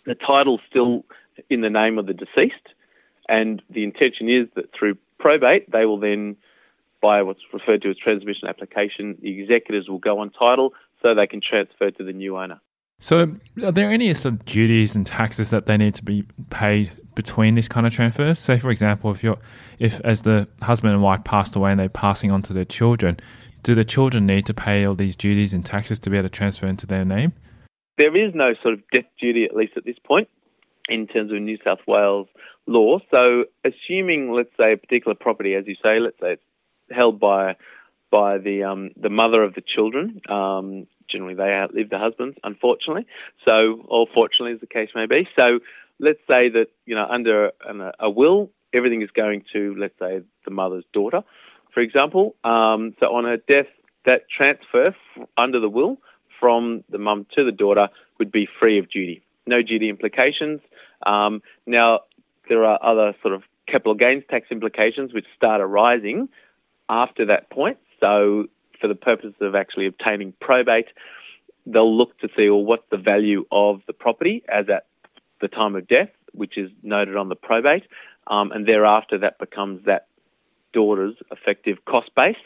the 0.07 0.15
title's 0.15 0.61
still 0.69 1.05
in 1.49 1.61
the 1.61 1.71
name 1.71 1.99
of 1.99 2.07
the 2.07 2.15
deceased, 2.15 2.69
and 3.29 3.63
the 3.71 3.85
intention 3.85 4.29
is 4.29 4.49
that 4.55 4.71
through 4.77 4.97
probate, 5.19 5.71
they 5.71 5.85
will 5.85 5.99
then, 5.99 6.37
by 7.01 7.23
what's 7.23 7.41
referred 7.53 7.83
to 7.83 7.91
as 7.91 7.97
transmission 7.97 8.49
application, 8.49 9.17
the 9.21 9.41
executors 9.41 9.89
will 9.89 9.99
go 9.99 10.19
on 10.19 10.31
title, 10.31 10.73
so 11.03 11.15
they 11.15 11.27
can 11.27 11.41
transfer 11.41 11.91
to 11.91 12.05
the 12.05 12.13
new 12.13 12.37
owner. 12.37 12.61
So, 13.03 13.35
are 13.65 13.73
there 13.73 13.91
any 13.91 14.13
sort 14.13 14.35
of 14.35 14.45
duties 14.45 14.95
and 14.95 15.07
taxes 15.07 15.51
that 15.51 15.65
they 15.65 15.79
need 15.79 15.95
to 15.95 16.05
be 16.05 16.25
paid 16.51 16.93
between 17.15 17.55
this 17.55 17.67
kind 17.67 17.87
of 17.87 17.95
transfers? 17.95 18.39
Say, 18.39 18.59
for 18.59 18.71
example, 18.71 19.11
if 19.11 19.23
you're, 19.25 19.39
if 19.79 20.01
as 20.03 20.23
the 20.23 20.47
husband 20.61 20.93
and 20.93 21.03
wife 21.03 21.25
passed 21.25 21.57
away 21.57 21.71
and 21.71 21.81
they're 21.81 21.89
passing 21.89 22.31
on 22.31 22.43
to 22.43 22.53
their 22.53 22.67
children, 22.67 23.19
do 23.63 23.75
the 23.75 23.85
children 23.85 24.27
need 24.27 24.45
to 24.47 24.55
pay 24.55 24.85
all 24.85 24.95
these 24.95 25.17
duties 25.17 25.55
and 25.55 25.65
taxes 25.65 25.99
to 26.01 26.11
be 26.11 26.19
able 26.19 26.29
to 26.29 26.35
transfer 26.35 26.67
into 26.67 26.87
their 26.87 27.07
name? 27.07 27.33
There 27.97 28.15
is 28.15 28.35
no 28.35 28.53
sort 28.63 28.75
of 28.75 28.81
death 28.93 29.05
duty, 29.19 29.45
at 29.45 29.57
least 29.57 29.73
at 29.77 29.85
this 29.85 29.99
point, 30.05 30.29
in 30.89 31.07
terms 31.07 31.33
of 31.33 31.41
New 31.41 31.59
South 31.65 31.81
Wales 31.87 32.29
law. 32.67 32.99
So, 33.11 33.45
assuming, 33.65 34.33
let's 34.33 34.55
say, 34.59 34.75
a 34.75 34.77
particular 34.77 35.15
property, 35.15 35.55
as 35.55 35.67
you 35.67 35.75
say, 35.83 36.01
let's 36.01 36.19
say 36.21 36.33
it's 36.33 36.43
held 36.91 37.19
by 37.19 37.57
by 38.11 38.39
the 38.39 38.65
um, 38.65 38.91
the 39.01 39.11
mother 39.11 39.43
of 39.43 39.55
the 39.55 39.63
children. 39.63 40.21
Um, 40.29 40.87
generally, 41.11 41.35
they 41.35 41.53
outlive 41.53 41.91
the 41.91 41.99
husbands, 41.99 42.37
unfortunately. 42.45 43.07
So, 43.45 43.85
or 43.89 44.07
fortunately, 44.13 44.53
as 44.53 44.61
the 44.61 44.67
case 44.67 44.91
may 44.95 45.07
be. 45.07 45.29
So, 45.37 45.61
let's 45.99 46.21
say 46.29 46.49
that 46.51 46.67
you 46.87 46.95
know 46.95 47.07
under 47.09 47.53
an, 47.67 47.93
a 47.99 48.11
will, 48.11 48.51
everything 48.73 49.03
is 49.03 49.11
going 49.11 49.45
to 49.53 49.75
let's 49.79 49.99
say 49.99 50.23
the 50.45 50.51
mother's 50.51 50.85
daughter, 50.93 51.23
for 51.73 51.81
example. 51.81 52.35
Um, 52.45 52.95
so, 53.01 53.07
on 53.15 53.25
her 53.25 53.37
death, 53.37 53.71
that 54.07 54.23
transfer 54.35 54.89
f- 54.89 55.29
under 55.37 55.61
the 55.61 55.69
will 55.69 55.99
from 56.39 56.85
the 56.91 56.99
mum 56.99 57.27
to 57.37 57.45
the 57.45 57.53
daughter 57.53 57.89
would 58.19 58.33
be 58.33 58.49
free 58.59 58.79
of 58.79 58.91
duty, 58.91 59.23
no 59.47 59.63
duty 59.63 59.89
implications. 59.89 60.61
Um, 61.07 61.43
now, 61.67 62.01
there 62.49 62.65
are 62.65 62.79
other 62.83 63.15
sort 63.23 63.35
of 63.35 63.43
capital 63.69 63.95
gains 63.95 64.25
tax 64.29 64.47
implications 64.51 65.13
which 65.15 65.27
start 65.37 65.61
arising 65.61 66.29
after 66.89 67.27
that 67.27 67.51
point. 67.51 67.79
So, 68.01 68.47
for 68.81 68.89
the 68.89 68.95
purpose 68.95 69.35
of 69.41 69.55
actually 69.55 69.87
obtaining 69.87 70.33
probate, 70.41 70.89
they'll 71.67 71.97
look 71.97 72.19
to 72.21 72.29
see, 72.37 72.49
well, 72.49 72.65
what's 72.65 72.89
the 72.91 72.97
value 72.97 73.45
of 73.53 73.83
the 73.87 73.93
property 73.93 74.43
as 74.49 74.69
at 74.69 74.87
the 75.41 75.49
time 75.49 75.77
of 75.77 75.87
death, 75.87 76.11
which 76.33 76.57
is 76.57 76.71
noted 76.83 77.17
on 77.17 77.29
the 77.29 77.37
probate, 77.37 77.85
um, 78.27 78.53
and 78.53 78.67
thereafter 78.67 79.19
that 79.19 79.39
becomes 79.39 79.85
that 79.85 80.07
daughter's 80.73 81.17
effective 81.31 81.85
cost 81.85 82.11
base. 82.15 82.37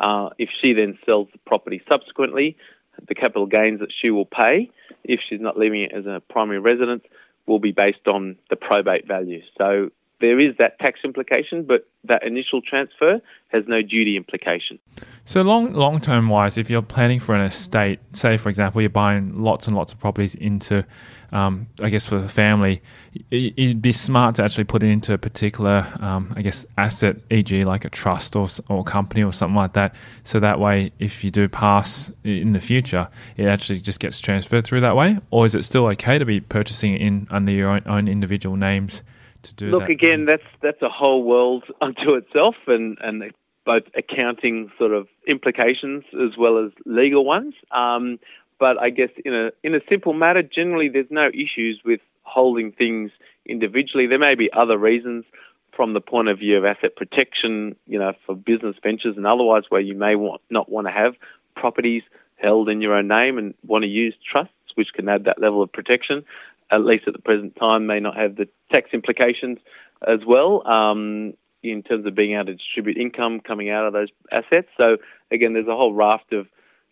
Uh, 0.00 0.30
if 0.38 0.48
she 0.60 0.72
then 0.72 0.98
sells 1.06 1.28
the 1.32 1.38
property 1.46 1.82
subsequently, 1.88 2.56
the 3.08 3.14
capital 3.14 3.46
gains 3.46 3.80
that 3.80 3.92
she 4.00 4.10
will 4.10 4.26
pay, 4.26 4.70
if 5.04 5.20
she's 5.28 5.40
not 5.40 5.58
leaving 5.58 5.82
it 5.82 5.92
as 5.92 6.06
a 6.06 6.22
primary 6.28 6.58
residence, 6.58 7.04
will 7.46 7.58
be 7.58 7.72
based 7.72 8.06
on 8.06 8.36
the 8.50 8.56
probate 8.56 9.06
value. 9.06 9.40
So 9.56 9.90
there 10.20 10.40
is 10.40 10.56
that 10.58 10.78
tax 10.78 11.00
implication, 11.04 11.64
but 11.64 11.86
that 12.04 12.22
initial 12.24 12.62
transfer 12.62 13.20
has 13.48 13.64
no 13.66 13.82
duty 13.82 14.16
implication. 14.16 14.78
So 15.24 15.42
long 15.42 15.74
long 15.74 16.00
term 16.00 16.28
wise, 16.28 16.56
if 16.56 16.70
you're 16.70 16.82
planning 16.82 17.20
for 17.20 17.34
an 17.34 17.42
estate, 17.42 18.00
say 18.12 18.36
for 18.38 18.48
example 18.48 18.80
you're 18.80 18.88
buying 18.88 19.42
lots 19.42 19.66
and 19.66 19.76
lots 19.76 19.92
of 19.92 19.98
properties 19.98 20.34
into, 20.34 20.86
um, 21.32 21.66
I 21.82 21.90
guess 21.90 22.06
for 22.06 22.18
the 22.18 22.28
family, 22.30 22.82
it'd 23.30 23.82
be 23.82 23.92
smart 23.92 24.36
to 24.36 24.44
actually 24.44 24.64
put 24.64 24.82
it 24.82 24.88
into 24.88 25.12
a 25.12 25.18
particular, 25.18 25.86
um, 26.00 26.32
I 26.34 26.42
guess, 26.42 26.64
asset, 26.78 27.16
e.g., 27.30 27.64
like 27.64 27.84
a 27.84 27.90
trust 27.90 28.36
or 28.36 28.48
or 28.70 28.84
company 28.84 29.22
or 29.22 29.32
something 29.32 29.56
like 29.56 29.74
that. 29.74 29.94
So 30.24 30.40
that 30.40 30.58
way, 30.58 30.92
if 30.98 31.22
you 31.24 31.30
do 31.30 31.46
pass 31.48 32.10
in 32.24 32.54
the 32.54 32.60
future, 32.60 33.08
it 33.36 33.46
actually 33.46 33.80
just 33.80 34.00
gets 34.00 34.18
transferred 34.20 34.64
through 34.64 34.80
that 34.80 34.96
way. 34.96 35.18
Or 35.30 35.44
is 35.44 35.54
it 35.54 35.64
still 35.64 35.86
okay 35.88 36.18
to 36.18 36.24
be 36.24 36.40
purchasing 36.40 36.94
it 36.94 37.02
in 37.02 37.26
under 37.30 37.52
your 37.52 37.68
own, 37.68 37.82
own 37.84 38.08
individual 38.08 38.56
names? 38.56 39.02
To 39.48 39.54
do 39.54 39.70
Look, 39.70 39.82
that? 39.82 39.90
again, 39.90 40.26
that's 40.26 40.42
that's 40.62 40.82
a 40.82 40.88
whole 40.88 41.22
world 41.22 41.64
unto 41.80 42.14
itself, 42.14 42.56
and 42.66 42.98
and 43.00 43.22
both 43.64 43.82
accounting 43.96 44.70
sort 44.78 44.92
of 44.92 45.08
implications 45.26 46.04
as 46.14 46.36
well 46.38 46.64
as 46.64 46.70
legal 46.84 47.24
ones. 47.24 47.54
Um, 47.72 48.18
but 48.58 48.78
I 48.78 48.90
guess 48.90 49.10
in 49.24 49.34
a 49.34 49.50
in 49.62 49.74
a 49.74 49.80
simple 49.88 50.12
matter, 50.12 50.42
generally 50.42 50.88
there's 50.88 51.10
no 51.10 51.28
issues 51.28 51.80
with 51.84 52.00
holding 52.22 52.72
things 52.72 53.10
individually. 53.44 54.06
There 54.06 54.18
may 54.18 54.34
be 54.34 54.50
other 54.52 54.78
reasons 54.78 55.24
from 55.74 55.92
the 55.92 56.00
point 56.00 56.28
of 56.28 56.38
view 56.38 56.56
of 56.56 56.64
asset 56.64 56.96
protection, 56.96 57.76
you 57.86 57.98
know, 57.98 58.12
for 58.24 58.34
business 58.34 58.76
ventures 58.82 59.16
and 59.16 59.26
otherwise, 59.26 59.64
where 59.68 59.80
you 59.80 59.94
may 59.94 60.16
want, 60.16 60.40
not 60.48 60.70
want 60.70 60.86
to 60.86 60.92
have 60.92 61.14
properties 61.54 62.02
held 62.36 62.68
in 62.68 62.80
your 62.80 62.94
own 62.94 63.08
name 63.08 63.36
and 63.36 63.54
want 63.66 63.82
to 63.82 63.88
use 63.88 64.14
trusts, 64.30 64.52
which 64.74 64.88
can 64.94 65.08
add 65.08 65.24
that 65.24 65.40
level 65.40 65.62
of 65.62 65.70
protection 65.70 66.24
at 66.70 66.84
least 66.84 67.04
at 67.06 67.12
the 67.12 67.20
present 67.20 67.56
time, 67.56 67.86
may 67.86 68.00
not 68.00 68.16
have 68.16 68.36
the 68.36 68.48
tax 68.70 68.90
implications 68.92 69.58
as 70.06 70.20
well 70.26 70.66
um, 70.66 71.34
in 71.62 71.82
terms 71.82 72.06
of 72.06 72.14
being 72.14 72.34
able 72.34 72.46
to 72.46 72.54
distribute 72.54 72.96
income 72.96 73.40
coming 73.40 73.70
out 73.70 73.86
of 73.86 73.92
those 73.92 74.08
assets. 74.32 74.68
So 74.76 74.96
again, 75.30 75.52
there's 75.52 75.68
a 75.68 75.76
whole 75.76 75.94
raft 75.94 76.32
of, 76.32 76.46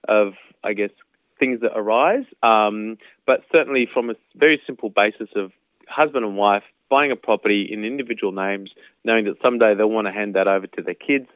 of 0.08 0.34
I 0.62 0.72
guess, 0.72 0.90
things 1.38 1.60
that 1.60 1.72
arise. 1.76 2.24
Um, 2.42 2.96
but 3.26 3.40
certainly 3.50 3.88
from 3.92 4.10
a 4.10 4.14
very 4.36 4.60
simple 4.66 4.90
basis 4.90 5.28
of 5.36 5.52
husband 5.88 6.24
and 6.24 6.36
wife 6.36 6.62
buying 6.90 7.10
a 7.10 7.16
property 7.16 7.68
in 7.70 7.84
individual 7.84 8.32
names, 8.32 8.70
knowing 9.04 9.24
that 9.24 9.36
someday 9.42 9.74
they'll 9.74 9.90
want 9.90 10.06
to 10.06 10.12
hand 10.12 10.34
that 10.34 10.46
over 10.46 10.66
to 10.66 10.82
their 10.82 10.94
kids 10.94 11.26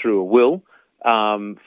through 0.00 0.20
a 0.20 0.24
will, 0.24 0.62
um, 1.04 1.58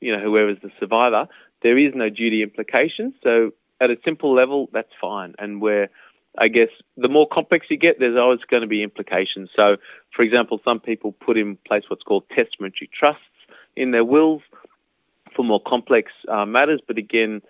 you 0.00 0.12
know, 0.12 0.22
whoever's 0.22 0.58
the 0.62 0.70
survivor, 0.80 1.28
there 1.62 1.78
is 1.78 1.92
no 1.94 2.08
duty 2.08 2.42
implication. 2.42 3.14
So 3.22 3.52
at 3.80 3.90
a 3.90 3.96
simple 4.04 4.34
level, 4.34 4.68
that's 4.72 4.92
fine. 5.00 5.34
And 5.38 5.60
where 5.60 5.88
I 6.36 6.48
guess 6.48 6.68
the 6.96 7.08
more 7.08 7.26
complex 7.30 7.66
you 7.70 7.76
get, 7.76 7.98
there's 7.98 8.16
always 8.16 8.40
going 8.48 8.62
to 8.62 8.68
be 8.68 8.82
implications. 8.82 9.50
So, 9.54 9.76
for 10.14 10.22
example, 10.22 10.60
some 10.64 10.80
people 10.80 11.12
put 11.12 11.36
in 11.36 11.56
place 11.66 11.84
what's 11.88 12.02
called 12.02 12.24
testamentary 12.34 12.90
trusts 12.96 13.22
in 13.76 13.90
their 13.90 14.04
wills 14.04 14.42
for 15.34 15.44
more 15.44 15.60
complex 15.64 16.12
uh, 16.28 16.44
matters, 16.44 16.80
but 16.86 16.98
again, 16.98 17.42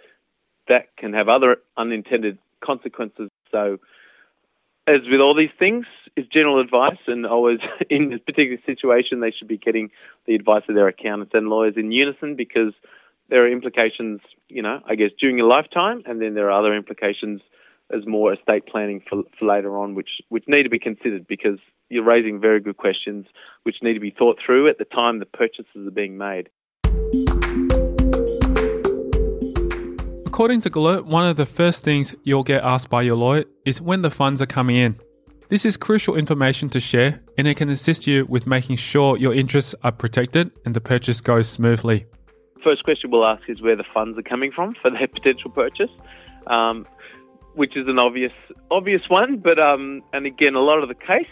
that 0.68 0.94
can 0.96 1.12
have 1.14 1.28
other 1.28 1.56
unintended 1.76 2.38
consequences. 2.62 3.30
So, 3.50 3.78
as 4.86 5.00
with 5.10 5.20
all 5.20 5.34
these 5.34 5.50
things, 5.58 5.86
is 6.16 6.26
general 6.32 6.60
advice, 6.60 6.98
and 7.06 7.26
always 7.26 7.58
in 7.90 8.10
this 8.10 8.20
particular 8.20 8.58
situation, 8.64 9.20
they 9.20 9.30
should 9.30 9.48
be 9.48 9.58
getting 9.58 9.90
the 10.26 10.34
advice 10.34 10.62
of 10.68 10.74
their 10.74 10.88
accountants 10.88 11.32
and 11.34 11.48
lawyers 11.48 11.74
in 11.76 11.92
unison 11.92 12.36
because 12.36 12.72
there 13.28 13.44
are 13.44 13.50
implications, 13.50 14.20
you 14.48 14.62
know, 14.62 14.80
I 14.86 14.94
guess 14.94 15.10
during 15.20 15.38
your 15.38 15.48
lifetime, 15.48 16.02
and 16.06 16.20
then 16.20 16.34
there 16.34 16.50
are 16.50 16.58
other 16.58 16.74
implications 16.74 17.40
as 17.94 18.06
more 18.06 18.32
estate 18.32 18.66
planning 18.66 19.02
for, 19.08 19.22
for 19.38 19.46
later 19.46 19.76
on, 19.76 19.94
which 19.94 20.08
which 20.28 20.44
need 20.46 20.64
to 20.64 20.70
be 20.70 20.78
considered 20.78 21.26
because 21.26 21.58
you're 21.88 22.04
raising 22.04 22.40
very 22.40 22.60
good 22.60 22.76
questions 22.76 23.26
which 23.62 23.76
need 23.82 23.94
to 23.94 24.00
be 24.00 24.10
thought 24.10 24.38
through 24.44 24.68
at 24.68 24.78
the 24.78 24.84
time 24.84 25.18
the 25.18 25.26
purchases 25.26 25.86
are 25.86 25.90
being 25.90 26.18
made. 26.18 26.48
According 30.26 30.60
to 30.62 30.70
Gellert, 30.70 31.06
one 31.06 31.26
of 31.26 31.36
the 31.36 31.46
first 31.46 31.82
things 31.82 32.14
you'll 32.22 32.44
get 32.44 32.62
asked 32.62 32.90
by 32.90 33.02
your 33.02 33.16
lawyer 33.16 33.44
is 33.64 33.80
when 33.80 34.02
the 34.02 34.10
funds 34.10 34.40
are 34.40 34.46
coming 34.46 34.76
in. 34.76 35.00
This 35.48 35.64
is 35.64 35.78
crucial 35.78 36.14
information 36.14 36.68
to 36.70 36.80
share 36.80 37.22
and 37.38 37.48
it 37.48 37.56
can 37.56 37.70
assist 37.70 38.06
you 38.06 38.26
with 38.26 38.46
making 38.46 38.76
sure 38.76 39.16
your 39.16 39.34
interests 39.34 39.74
are 39.82 39.90
protected 39.90 40.50
and 40.64 40.76
the 40.76 40.80
purchase 40.80 41.22
goes 41.22 41.48
smoothly 41.48 42.06
first 42.68 42.84
question 42.84 43.10
we'll 43.10 43.24
ask 43.24 43.48
is 43.48 43.62
where 43.62 43.76
the 43.76 43.84
funds 43.94 44.18
are 44.18 44.22
coming 44.22 44.52
from 44.52 44.74
for 44.82 44.90
their 44.90 45.08
potential 45.08 45.50
purchase, 45.50 45.90
um, 46.46 46.86
which 47.54 47.76
is 47.76 47.88
an 47.88 47.98
obvious 47.98 48.32
obvious 48.70 49.02
one. 49.08 49.38
But 49.38 49.58
um, 49.58 50.02
and 50.12 50.26
again, 50.26 50.54
a 50.54 50.60
lot 50.60 50.82
of 50.82 50.88
the 50.88 50.94
case, 50.94 51.30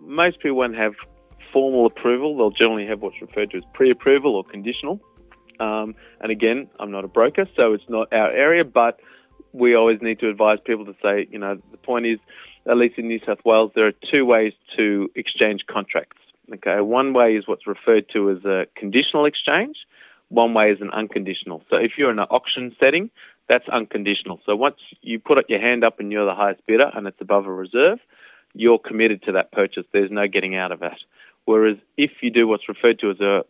most 0.00 0.38
people 0.38 0.56
won't 0.56 0.76
have 0.76 0.94
formal 1.52 1.86
approval. 1.86 2.36
They'll 2.36 2.50
generally 2.50 2.86
have 2.86 3.02
what's 3.02 3.20
referred 3.20 3.50
to 3.50 3.56
as 3.58 3.64
pre-approval 3.74 4.36
or 4.36 4.44
conditional. 4.44 5.00
Um, 5.58 5.96
and 6.20 6.30
again, 6.30 6.68
I'm 6.78 6.92
not 6.92 7.04
a 7.04 7.08
broker, 7.08 7.46
so 7.56 7.72
it's 7.72 7.88
not 7.88 8.12
our 8.12 8.30
area, 8.30 8.64
but 8.64 9.00
we 9.52 9.74
always 9.74 10.00
need 10.02 10.20
to 10.20 10.28
advise 10.28 10.58
people 10.64 10.84
to 10.84 10.94
say, 11.02 11.26
you 11.30 11.38
know, 11.38 11.58
the 11.70 11.78
point 11.78 12.06
is, 12.06 12.18
at 12.70 12.76
least 12.76 12.98
in 12.98 13.08
New 13.08 13.20
South 13.26 13.38
Wales, 13.44 13.72
there 13.74 13.86
are 13.86 13.94
two 14.12 14.24
ways 14.24 14.52
to 14.76 15.10
exchange 15.16 15.62
contracts. 15.66 16.18
Okay, 16.52 16.80
one 16.80 17.12
way 17.12 17.36
is 17.36 17.48
what's 17.48 17.66
referred 17.66 18.04
to 18.12 18.30
as 18.30 18.44
a 18.44 18.66
conditional 18.76 19.24
exchange, 19.24 19.76
one 20.28 20.54
way 20.54 20.70
is 20.70 20.80
an 20.80 20.90
unconditional. 20.90 21.62
So 21.70 21.76
if 21.76 21.92
you're 21.96 22.10
in 22.10 22.18
an 22.18 22.26
auction 22.30 22.74
setting, 22.80 23.10
that's 23.48 23.68
unconditional. 23.68 24.40
So 24.44 24.56
once 24.56 24.76
you 25.02 25.18
put 25.18 25.48
your 25.48 25.60
hand 25.60 25.84
up 25.84 26.00
and 26.00 26.10
you're 26.10 26.26
the 26.26 26.34
highest 26.34 26.66
bidder 26.66 26.90
and 26.94 27.06
it's 27.06 27.20
above 27.20 27.46
a 27.46 27.52
reserve, 27.52 27.98
you're 28.54 28.78
committed 28.78 29.22
to 29.24 29.32
that 29.32 29.52
purchase. 29.52 29.84
There's 29.92 30.10
no 30.10 30.26
getting 30.26 30.56
out 30.56 30.72
of 30.72 30.80
that. 30.80 30.98
Whereas 31.44 31.76
if 31.96 32.10
you 32.22 32.30
do 32.30 32.48
what's 32.48 32.68
referred 32.68 32.98
to 33.00 33.10
as 33.10 33.20
a 33.20 33.44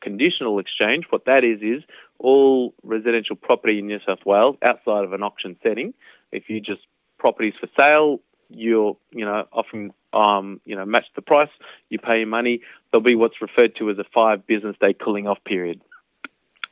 conditional 0.00 0.58
exchange, 0.58 1.06
what 1.10 1.24
that 1.24 1.44
is 1.44 1.60
is 1.62 1.82
all 2.18 2.74
residential 2.82 3.36
property 3.36 3.78
in 3.78 3.86
New 3.86 3.98
South 4.06 4.24
Wales 4.24 4.56
outside 4.62 5.04
of 5.04 5.12
an 5.12 5.22
auction 5.22 5.56
setting, 5.62 5.94
if 6.30 6.48
you 6.48 6.60
just 6.60 6.82
properties 7.18 7.54
for 7.58 7.68
sale, 7.76 8.20
you're 8.48 8.96
you 9.10 9.24
know 9.24 9.46
often 9.52 9.92
um, 10.12 10.60
you 10.64 10.76
know 10.76 10.84
match 10.84 11.06
the 11.16 11.22
price, 11.22 11.50
you 11.88 11.98
pay 11.98 12.18
your 12.18 12.26
money. 12.26 12.60
There'll 12.90 13.02
be 13.02 13.14
what's 13.14 13.40
referred 13.40 13.76
to 13.76 13.90
as 13.90 13.98
a 13.98 14.04
five 14.14 14.46
business 14.46 14.76
day 14.80 14.94
cooling 14.94 15.26
off 15.26 15.38
period 15.44 15.80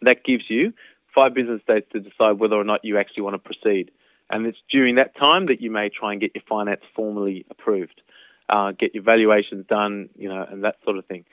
that 0.02 0.24
gives 0.24 0.44
you 0.48 0.72
five 1.14 1.34
business 1.34 1.60
days 1.66 1.82
to 1.92 2.00
decide 2.00 2.38
whether 2.38 2.54
or 2.54 2.64
not 2.64 2.84
you 2.84 2.98
actually 2.98 3.22
want 3.22 3.34
to 3.34 3.38
proceed. 3.38 3.90
And 4.30 4.46
it's 4.46 4.58
during 4.70 4.96
that 4.96 5.16
time 5.16 5.46
that 5.46 5.60
you 5.60 5.70
may 5.70 5.88
try 5.88 6.12
and 6.12 6.20
get 6.20 6.32
your 6.34 6.44
finance 6.48 6.82
formally 6.94 7.46
approved, 7.50 8.02
uh, 8.48 8.72
get 8.72 8.94
your 8.94 9.02
valuations 9.02 9.66
done, 9.66 10.10
you 10.16 10.28
know, 10.28 10.46
and 10.48 10.64
that 10.64 10.76
sort 10.84 10.98
of 10.98 11.06
thing. 11.06 11.24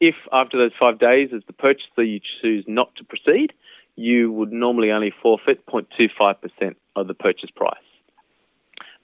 If 0.00 0.14
after 0.32 0.58
those 0.58 0.72
five 0.78 0.98
days, 0.98 1.30
as 1.34 1.42
the 1.46 1.52
purchaser, 1.52 2.02
you 2.02 2.20
choose 2.42 2.64
not 2.66 2.94
to 2.96 3.04
proceed, 3.04 3.52
you 3.96 4.32
would 4.32 4.52
normally 4.52 4.90
only 4.90 5.12
forfeit 5.22 5.64
0.25% 5.66 6.74
of 6.96 7.06
the 7.06 7.14
purchase 7.14 7.50
price. 7.54 7.74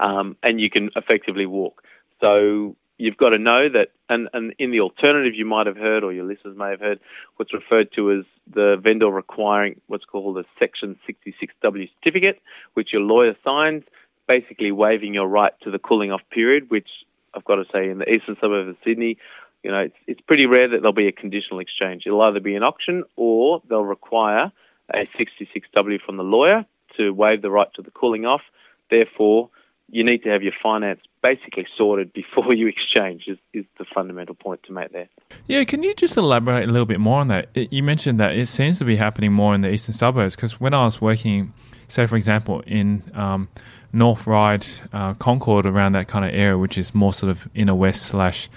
Um, 0.00 0.36
and 0.42 0.60
you 0.60 0.70
can 0.70 0.90
effectively 0.94 1.46
walk. 1.46 1.82
So 2.20 2.76
you've 2.98 3.16
got 3.16 3.30
to 3.30 3.38
know 3.38 3.68
that, 3.68 3.88
and, 4.08 4.28
and 4.32 4.54
in 4.58 4.70
the 4.72 4.80
alternative, 4.80 5.34
you 5.34 5.46
might 5.46 5.66
have 5.66 5.76
heard, 5.76 6.04
or 6.04 6.12
your 6.12 6.24
listeners 6.24 6.56
may 6.56 6.70
have 6.70 6.80
heard, 6.80 7.00
what's 7.36 7.54
referred 7.54 7.90
to 7.94 8.12
as 8.12 8.24
the 8.52 8.76
vendor 8.82 9.06
requiring 9.06 9.80
what's 9.86 10.04
called 10.04 10.36
a 10.36 10.44
Section 10.58 10.98
66W 11.08 11.88
certificate, 12.00 12.40
which 12.74 12.92
your 12.92 13.02
lawyer 13.02 13.34
signs, 13.44 13.84
basically 14.26 14.72
waiving 14.72 15.14
your 15.14 15.28
right 15.28 15.52
to 15.62 15.70
the 15.70 15.78
cooling 15.78 16.12
off 16.12 16.20
period, 16.30 16.70
which 16.70 16.88
I've 17.34 17.44
got 17.44 17.56
to 17.56 17.64
say 17.72 17.88
in 17.88 17.98
the 17.98 18.10
eastern 18.12 18.36
suburbs 18.40 18.68
of 18.68 18.76
Sydney, 18.84 19.16
you 19.62 19.70
know, 19.70 19.80
it's, 19.80 19.96
it's 20.06 20.20
pretty 20.20 20.46
rare 20.46 20.68
that 20.68 20.78
there'll 20.78 20.92
be 20.92 21.08
a 21.08 21.12
conditional 21.12 21.60
exchange. 21.60 22.04
It'll 22.06 22.22
either 22.22 22.40
be 22.40 22.54
an 22.54 22.62
auction 22.62 23.04
or 23.16 23.62
they'll 23.68 23.84
require 23.84 24.52
a 24.92 25.08
66W 25.18 26.00
from 26.04 26.16
the 26.16 26.22
lawyer 26.22 26.64
to 26.96 27.10
waive 27.12 27.42
the 27.42 27.50
right 27.50 27.68
to 27.74 27.82
the 27.82 27.90
cooling 27.90 28.24
off. 28.24 28.42
Therefore, 28.90 29.50
you 29.90 30.04
need 30.04 30.22
to 30.24 30.28
have 30.28 30.42
your 30.42 30.52
finance 30.62 31.00
basically 31.22 31.66
sorted 31.76 32.12
before 32.12 32.52
you 32.60 32.68
exchange 32.68 33.24
is, 33.26 33.38
is 33.52 33.64
the 33.78 33.84
fundamental 33.94 34.34
point 34.34 34.62
to 34.64 34.72
make 34.72 34.92
there. 34.92 35.08
Yeah, 35.46 35.64
can 35.64 35.82
you 35.82 35.94
just 35.94 36.16
elaborate 36.16 36.68
a 36.68 36.72
little 36.72 36.86
bit 36.86 37.00
more 37.00 37.20
on 37.20 37.28
that? 37.28 37.48
You 37.54 37.82
mentioned 37.82 38.20
that 38.20 38.36
it 38.36 38.46
seems 38.46 38.78
to 38.78 38.84
be 38.84 38.96
happening 38.96 39.32
more 39.32 39.54
in 39.54 39.62
the 39.62 39.70
eastern 39.70 39.94
suburbs 39.94 40.36
because 40.36 40.60
when 40.60 40.74
I 40.74 40.84
was 40.84 41.00
working, 41.00 41.54
say 41.88 42.06
for 42.06 42.16
example, 42.16 42.62
in 42.66 43.02
um, 43.14 43.48
North 43.92 44.26
Ryde, 44.26 44.66
uh, 44.92 45.14
Concord, 45.14 45.66
around 45.66 45.92
that 45.92 46.08
kind 46.08 46.24
of 46.24 46.32
area, 46.32 46.58
which 46.58 46.76
is 46.76 46.94
more 46.94 47.12
sort 47.12 47.30
of 47.30 47.48
inner 47.54 47.74
west 47.74 48.02
slash 48.02 48.48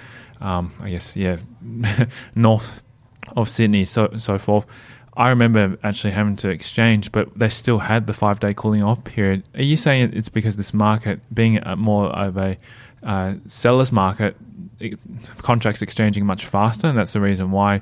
um, 0.42 0.74
I 0.82 0.90
guess, 0.90 1.16
yeah, 1.16 1.38
north 2.36 2.82
of 3.38 3.48
Sydney, 3.48 3.86
so 3.86 4.12
so 4.18 4.38
forth. 4.38 4.66
I 5.18 5.30
remember 5.30 5.78
actually 5.84 6.12
having 6.12 6.38
to 6.38 6.50
exchange, 6.50 7.12
but 7.12 7.38
they 7.38 7.50
still 7.50 7.80
had 7.80 8.08
the 8.08 8.14
five 8.14 8.40
day 8.40 8.54
cooling 8.54 8.84
off 8.84 9.04
period. 9.04 9.44
Are 9.56 9.64
you 9.64 9.76
saying 9.76 10.12
it's 10.14 10.30
because 10.30 10.56
this 10.56 10.74
market, 10.74 11.20
being 11.34 11.60
more 11.78 12.08
of 12.08 12.38
a 12.38 12.58
uh, 13.04 13.36
seller's 13.46 13.92
market, 13.92 14.38
it, 14.80 14.98
contracts 15.40 15.82
exchanging 15.82 16.26
much 16.26 16.46
faster, 16.46 16.88
and 16.88 16.98
that's 16.98 17.14
the 17.14 17.20
reason 17.20 17.52
why? 17.52 17.82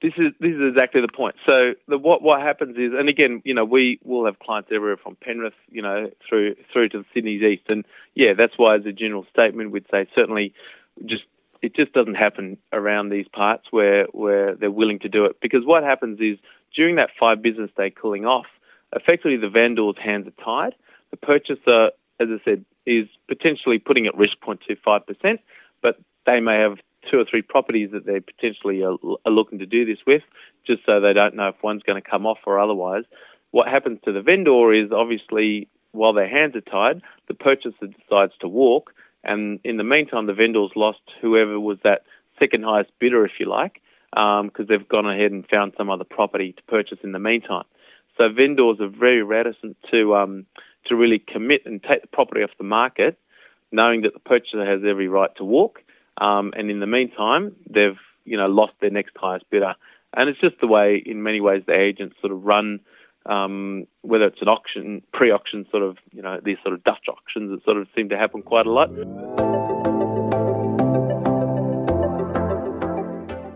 This 0.00 0.12
is 0.16 0.32
this 0.40 0.52
is 0.52 0.70
exactly 0.70 1.00
the 1.00 1.12
point. 1.14 1.34
So 1.46 1.72
the, 1.88 1.98
what 1.98 2.22
what 2.22 2.40
happens 2.40 2.76
is, 2.76 2.92
and 2.98 3.08
again, 3.08 3.42
you 3.44 3.54
know, 3.54 3.64
we 3.64 3.98
will 4.02 4.24
have 4.26 4.38
clients 4.38 4.70
everywhere 4.72 4.96
from 4.96 5.16
Penrith, 5.16 5.54
you 5.70 5.82
know, 5.82 6.10
through 6.28 6.56
through 6.72 6.90
to 6.90 7.04
Sydney's 7.12 7.42
east, 7.42 7.64
and 7.68 7.84
yeah, 8.14 8.32
that's 8.36 8.54
why 8.56 8.76
as 8.76 8.86
a 8.86 8.92
general 8.92 9.26
statement, 9.30 9.70
we'd 9.70 9.86
say 9.90 10.06
certainly 10.14 10.54
just 11.04 11.24
it 11.64 11.74
just 11.74 11.94
doesn't 11.94 12.16
happen 12.16 12.58
around 12.74 13.08
these 13.08 13.26
parts 13.26 13.64
where, 13.70 14.04
where 14.12 14.54
they're 14.54 14.70
willing 14.70 14.98
to 14.98 15.08
do 15.08 15.24
it. 15.24 15.36
Because 15.40 15.64
what 15.64 15.82
happens 15.82 16.20
is 16.20 16.36
during 16.76 16.96
that 16.96 17.08
five 17.18 17.40
business 17.40 17.70
day 17.74 17.90
cooling 17.90 18.26
off, 18.26 18.44
effectively 18.94 19.38
the 19.38 19.48
vendor's 19.48 19.96
hands 19.96 20.26
are 20.26 20.44
tied. 20.44 20.74
The 21.10 21.16
purchaser, 21.16 21.86
as 22.20 22.28
I 22.28 22.36
said, 22.44 22.66
is 22.84 23.06
potentially 23.28 23.78
putting 23.78 24.06
at 24.06 24.14
risk 24.14 24.34
0.25%, 24.46 25.38
but 25.80 25.98
they 26.26 26.40
may 26.40 26.58
have 26.58 26.76
two 27.10 27.18
or 27.18 27.24
three 27.24 27.40
properties 27.40 27.92
that 27.92 28.04
they 28.04 28.20
potentially 28.20 28.84
uh, 28.84 28.96
are, 29.02 29.16
are 29.24 29.32
looking 29.32 29.58
to 29.60 29.66
do 29.66 29.86
this 29.86 29.98
with, 30.06 30.22
just 30.66 30.82
so 30.84 31.00
they 31.00 31.14
don't 31.14 31.34
know 31.34 31.48
if 31.48 31.62
one's 31.62 31.82
going 31.82 32.00
to 32.00 32.06
come 32.06 32.26
off 32.26 32.38
or 32.46 32.60
otherwise. 32.60 33.04
What 33.52 33.68
happens 33.68 34.00
to 34.04 34.12
the 34.12 34.20
vendor 34.20 34.74
is 34.74 34.92
obviously 34.92 35.68
while 35.92 36.12
their 36.12 36.28
hands 36.28 36.56
are 36.56 36.60
tied, 36.60 37.00
the 37.28 37.34
purchaser 37.34 37.86
decides 37.86 38.32
to 38.40 38.48
walk 38.48 38.92
and 39.24 39.60
in 39.64 39.76
the 39.76 39.84
meantime, 39.84 40.26
the 40.26 40.34
vendors 40.34 40.70
lost 40.76 41.00
whoever 41.20 41.58
was 41.58 41.78
that 41.84 42.02
second 42.38 42.64
highest 42.64 42.90
bidder, 42.98 43.24
if 43.24 43.32
you 43.38 43.46
like, 43.46 43.80
because 44.10 44.40
um, 44.40 44.66
they've 44.68 44.88
gone 44.88 45.06
ahead 45.06 45.32
and 45.32 45.46
found 45.48 45.72
some 45.76 45.90
other 45.90 46.04
property 46.04 46.52
to 46.52 46.62
purchase 46.64 46.98
in 47.02 47.12
the 47.12 47.18
meantime. 47.18 47.64
So 48.16 48.28
vendors 48.28 48.78
are 48.80 48.88
very 48.88 49.22
reticent 49.22 49.76
to 49.90 50.14
um, 50.14 50.46
to 50.86 50.96
really 50.96 51.18
commit 51.18 51.62
and 51.64 51.82
take 51.82 52.02
the 52.02 52.08
property 52.08 52.42
off 52.42 52.50
the 52.58 52.64
market, 52.64 53.18
knowing 53.72 54.02
that 54.02 54.12
the 54.14 54.20
purchaser 54.20 54.64
has 54.64 54.82
every 54.88 55.08
right 55.08 55.34
to 55.36 55.44
walk. 55.44 55.82
Um, 56.18 56.52
and 56.56 56.70
in 56.70 56.80
the 56.80 56.86
meantime, 56.86 57.56
they've 57.68 57.98
you 58.24 58.36
know 58.36 58.46
lost 58.46 58.74
their 58.80 58.90
next 58.90 59.16
highest 59.16 59.48
bidder. 59.50 59.74
And 60.16 60.28
it's 60.28 60.40
just 60.40 60.60
the 60.60 60.68
way, 60.68 61.02
in 61.04 61.24
many 61.24 61.40
ways, 61.40 61.64
the 61.66 61.74
agents 61.74 62.14
sort 62.20 62.32
of 62.32 62.44
run 62.44 62.80
um, 63.26 63.86
whether 64.02 64.24
it's 64.24 64.42
an 64.42 64.48
auction, 64.48 65.02
pre-auction 65.12 65.66
sort 65.70 65.82
of, 65.82 65.96
you 66.12 66.22
know, 66.22 66.40
these 66.44 66.58
sort 66.62 66.74
of 66.74 66.84
Dutch 66.84 67.06
auctions 67.08 67.50
that 67.50 67.64
sort 67.64 67.78
of 67.78 67.88
seem 67.94 68.08
to 68.10 68.16
happen 68.16 68.42
quite 68.42 68.66
a 68.66 68.70
lot. 68.70 68.88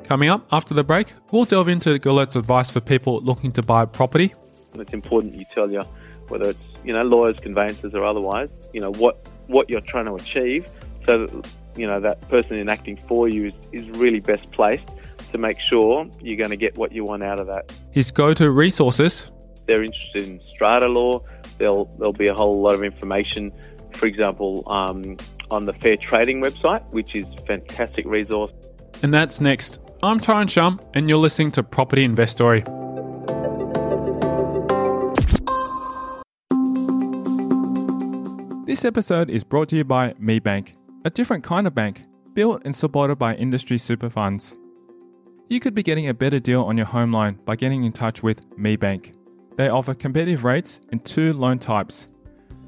Coming 0.04 0.30
up 0.30 0.46
after 0.52 0.72
the 0.72 0.82
break, 0.82 1.12
we'll 1.30 1.44
delve 1.44 1.68
into 1.68 1.98
Gellert's 1.98 2.34
advice 2.34 2.70
for 2.70 2.80
people 2.80 3.20
looking 3.20 3.52
to 3.52 3.62
buy 3.62 3.84
property. 3.84 4.34
It's 4.74 4.92
important 4.92 5.34
you 5.34 5.44
tell 5.54 5.70
you 5.70 5.82
whether 6.28 6.50
it's 6.50 6.58
you 6.84 6.92
know 6.92 7.02
lawyers, 7.02 7.38
conveyancers, 7.40 7.92
or 7.94 8.06
otherwise, 8.06 8.48
you 8.72 8.80
know 8.80 8.92
what 8.92 9.28
what 9.48 9.68
you're 9.68 9.82
trying 9.82 10.06
to 10.06 10.14
achieve, 10.14 10.66
so 11.04 11.26
that 11.26 11.48
you 11.76 11.86
know 11.86 12.00
that 12.00 12.26
person 12.28 12.56
enacting 12.56 12.96
for 12.96 13.28
you 13.28 13.48
is, 13.48 13.54
is 13.72 13.98
really 13.98 14.20
best 14.20 14.50
placed 14.52 14.88
to 15.32 15.36
make 15.36 15.58
sure 15.58 16.08
you're 16.22 16.36
going 16.36 16.50
to 16.50 16.56
get 16.56 16.78
what 16.78 16.92
you 16.92 17.04
want 17.04 17.22
out 17.22 17.38
of 17.38 17.46
that. 17.46 17.70
His 17.90 18.10
go-to 18.10 18.50
resources 18.50 19.30
they're 19.68 19.84
interested 19.84 20.22
in 20.28 20.40
strata 20.48 20.88
law, 20.88 21.22
there'll 21.58 21.84
there'll 21.98 22.12
be 22.12 22.26
a 22.26 22.34
whole 22.34 22.60
lot 22.60 22.74
of 22.74 22.82
information. 22.82 23.52
For 23.92 24.06
example, 24.06 24.64
um, 24.66 25.16
on 25.50 25.66
the 25.66 25.72
Fair 25.72 25.96
Trading 25.96 26.42
website, 26.42 26.84
which 26.90 27.14
is 27.14 27.24
a 27.38 27.42
fantastic 27.46 28.04
resource. 28.06 28.52
And 29.02 29.14
that's 29.14 29.40
next. 29.40 29.78
I'm 30.02 30.18
Tyrone 30.18 30.48
Shum, 30.48 30.80
and 30.94 31.08
you're 31.08 31.18
listening 31.18 31.52
to 31.52 31.62
Property 31.62 32.04
Investory. 32.04 32.64
This 38.66 38.84
episode 38.84 39.30
is 39.30 39.44
brought 39.44 39.70
to 39.70 39.76
you 39.76 39.84
by 39.84 40.12
MeBank, 40.14 40.74
a 41.04 41.10
different 41.10 41.42
kind 41.42 41.66
of 41.66 41.74
bank, 41.74 42.04
built 42.34 42.62
and 42.64 42.76
supported 42.76 43.16
by 43.16 43.34
industry 43.34 43.78
super 43.78 44.10
funds. 44.10 44.56
You 45.48 45.58
could 45.58 45.74
be 45.74 45.82
getting 45.82 46.08
a 46.08 46.14
better 46.14 46.38
deal 46.38 46.62
on 46.62 46.76
your 46.76 46.86
home 46.86 47.10
loan 47.10 47.40
by 47.46 47.56
getting 47.56 47.84
in 47.84 47.92
touch 47.92 48.22
with 48.22 48.48
MeBank. 48.50 49.14
They 49.58 49.70
offer 49.70 49.92
competitive 49.92 50.44
rates 50.44 50.80
in 50.92 51.00
two 51.00 51.32
loan 51.32 51.58
types 51.58 52.06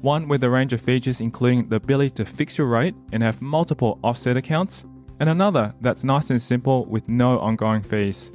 one 0.01 0.27
with 0.27 0.43
a 0.43 0.49
range 0.49 0.73
of 0.73 0.81
features 0.81 1.21
including 1.21 1.69
the 1.69 1.75
ability 1.77 2.09
to 2.09 2.25
fix 2.25 2.57
your 2.57 2.67
rate 2.67 2.95
and 3.11 3.23
have 3.23 3.41
multiple 3.41 3.99
offset 4.03 4.35
accounts, 4.35 4.83
and 5.19 5.29
another 5.29 5.73
that's 5.79 6.03
nice 6.03 6.31
and 6.31 6.41
simple 6.41 6.85
with 6.85 7.07
no 7.07 7.39
ongoing 7.39 7.81
fees. 7.81 8.31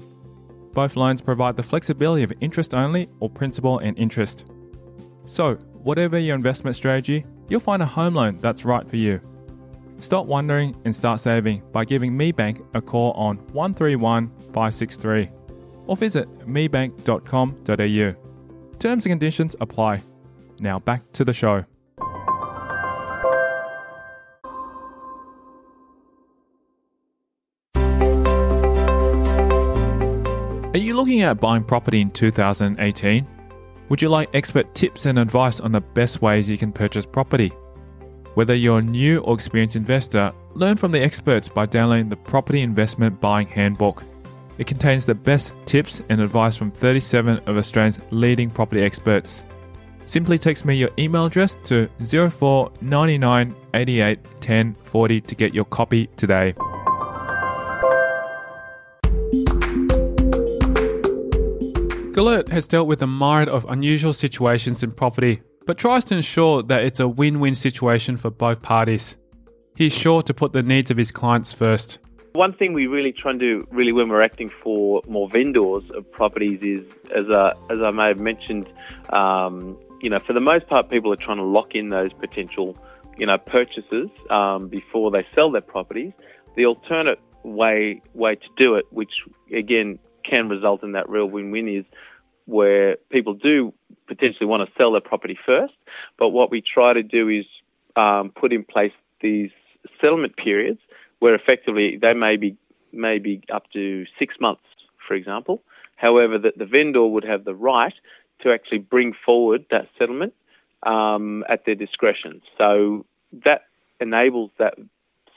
Both 0.73 0.97
loans 0.97 1.21
provide 1.21 1.57
the 1.57 1.62
flexibility 1.62 2.23
of 2.23 2.33
interest 2.40 2.73
only 2.73 3.09
or 3.21 3.29
principal 3.29 3.81
and 3.81 3.99
interest. 3.99 4.47
So, 5.25 5.57
whatever 5.83 6.19
your 6.19 6.37
investment 6.37 6.77
strategy, 6.77 7.27
you'll 7.49 7.61
find 7.61 7.83
a 7.83 7.87
home 7.87 8.14
loan 8.14 8.38
that's 8.38 8.64
right 8.64 8.88
for 8.88 8.97
you. 8.97 9.21
Stop 9.99 10.27
wondering 10.27 10.77
and 10.85 10.95
start 10.95 11.21
saving 11.21 11.62
by 11.73 11.85
giving 11.85 12.12
MeBank 12.12 12.64
a 12.75 12.81
call 12.81 13.12
on 13.12 13.38
131 13.53 14.29
563 14.53 15.29
or 15.87 15.97
visit 15.97 16.29
mebank.com.au. 16.47 18.26
Terms 18.79 19.07
and 19.07 19.11
conditions 19.11 19.57
apply. 19.61 20.03
Now 20.61 20.79
back 20.79 21.12
to 21.12 21.25
the 21.25 21.33
show. 21.33 21.65
Are 30.75 30.79
you 30.79 30.95
looking 30.95 31.23
at 31.23 31.41
buying 31.41 31.65
property 31.65 32.03
in 32.03 32.11
2018? 32.11 33.27
Would 33.89 34.03
you 34.03 34.11
like 34.11 34.29
expert 34.35 34.75
tips 34.75 35.07
and 35.07 35.19
advice 35.19 35.59
on 35.61 35.73
the 35.73 35.81
best 35.81 36.21
ways 36.21 36.51
you 36.51 36.59
can 36.59 36.71
purchase 36.71 37.07
property? 37.07 37.49
Whether 38.35 38.55
you're 38.55 38.81
a 38.81 38.83
new 38.83 39.21
or 39.21 39.35
experienced 39.35 39.77
investor, 39.77 40.33
learn 40.55 40.77
from 40.77 40.93
the 40.93 41.01
experts 41.01 41.49
by 41.49 41.65
downloading 41.65 42.11
the 42.11 42.17
Property 42.17 42.61
Investment 42.61 43.19
Buying 43.23 43.47
Handbook. 43.47 44.03
It 44.59 44.66
contains 44.66 45.05
the 45.05 45.14
best 45.14 45.53
tips 45.66 46.03
and 46.09 46.21
advice 46.21 46.57
from 46.57 46.71
37 46.71 47.38
of 47.47 47.57
Australia's 47.57 48.01
leading 48.11 48.51
property 48.51 48.83
experts. 48.83 49.45
Simply 50.07 50.38
text 50.38 50.64
me 50.64 50.77
your 50.77 50.90
email 50.99 51.27
address 51.27 51.57
to 51.64 51.88
0499 51.99 53.55
88 53.75 54.19
10 54.40 54.75
40 54.85 55.21
to 55.21 55.35
get 55.35 55.55
your 55.55 55.64
copy 55.64 56.07
today. 56.16 56.55
Gellert 62.16 62.49
has 62.49 62.66
dealt 62.66 62.88
with 62.88 63.03
a 63.03 63.07
myriad 63.07 63.51
of 63.51 63.66
unusual 63.69 64.14
situations 64.14 64.83
in 64.83 64.90
property, 64.92 65.42
but 65.66 65.77
tries 65.77 66.03
to 66.07 66.14
ensure 66.14 66.62
that 66.62 66.83
it's 66.83 66.99
a 66.99 67.07
win 67.07 67.40
win 67.40 67.55
situation 67.55 68.16
for 68.16 68.31
both 68.31 68.62
parties. 68.62 69.16
He's 69.77 69.92
sure 69.92 70.23
to 70.23 70.33
put 70.33 70.55
the 70.55 70.62
needs 70.62 70.90
of 70.90 70.97
his 70.97 71.11
clients 71.11 71.53
first. 71.53 71.99
One 72.37 72.53
thing 72.53 72.75
we 72.75 72.87
really 72.87 73.12
try 73.12 73.31
and 73.31 73.40
do, 73.40 73.66
really, 73.70 73.92
when 73.92 74.11
we're 74.11 74.20
acting 74.20 74.51
for 74.62 75.01
more 75.09 75.27
vendors 75.27 75.85
of 75.94 76.11
properties, 76.12 76.61
is 76.61 76.85
as 77.14 77.25
I, 77.31 77.53
as 77.70 77.81
I 77.81 77.90
may 77.90 78.09
have 78.09 78.18
mentioned, 78.18 78.68
um, 79.09 79.79
you 80.03 80.11
know, 80.11 80.18
for 80.18 80.35
the 80.35 80.40
most 80.40 80.68
part, 80.68 80.90
people 80.90 81.11
are 81.14 81.16
trying 81.16 81.38
to 81.38 81.44
lock 81.44 81.75
in 81.75 81.88
those 81.88 82.12
potential, 82.12 82.77
you 83.16 83.25
know, 83.25 83.38
purchases 83.38 84.11
um, 84.29 84.68
before 84.68 85.11
they 85.11 85.27
sell 85.35 85.51
their 85.51 85.62
properties. 85.62 86.12
The 86.57 86.66
alternate 86.66 87.18
way 87.42 88.03
way 88.12 88.35
to 88.35 88.49
do 88.59 88.75
it, 88.75 88.85
which 88.90 89.12
again 89.51 89.99
can 90.22 90.51
result 90.51 90.83
in 90.83 90.92
that 90.92 91.09
real 91.09 91.27
win-win, 91.27 91.68
is 91.68 91.87
where 92.44 92.96
people 93.09 93.33
do 93.33 93.72
potentially 94.09 94.46
want 94.46 94.68
to 94.68 94.75
sell 94.77 94.92
their 94.92 95.01
property 95.01 95.38
first. 95.46 95.72
But 96.18 96.29
what 96.29 96.51
we 96.51 96.62
try 96.62 96.92
to 96.92 97.03
do 97.03 97.31
is 97.31 97.46
um, 97.96 98.31
put 98.38 98.53
in 98.53 98.62
place 98.62 98.92
these 99.22 99.51
settlement 100.03 100.37
periods 100.37 100.81
where 101.18 101.35
effectively 101.35 101.98
they 102.00 102.14
may 102.14 102.37
be 102.37 102.57
maybe 102.92 103.42
up 103.52 103.64
to 103.72 104.05
six 104.18 104.35
months, 104.40 104.62
for 105.07 105.14
example. 105.14 105.62
However, 105.96 106.38
that 106.38 106.59
the 106.59 106.66
vendor 106.66 107.07
would 107.07 107.24
have 107.24 107.44
the 107.44 107.55
right 107.55 107.94
to 108.42 108.52
actually 108.52 108.79
bring 108.79 109.14
forward 109.24 109.64
that 109.70 109.88
settlement 109.98 110.35
um, 110.83 111.44
at 111.48 111.64
their 111.64 111.74
discretion. 111.74 112.42
So 112.59 113.07
that 113.44 113.62
enables 114.00 114.50
that 114.59 114.74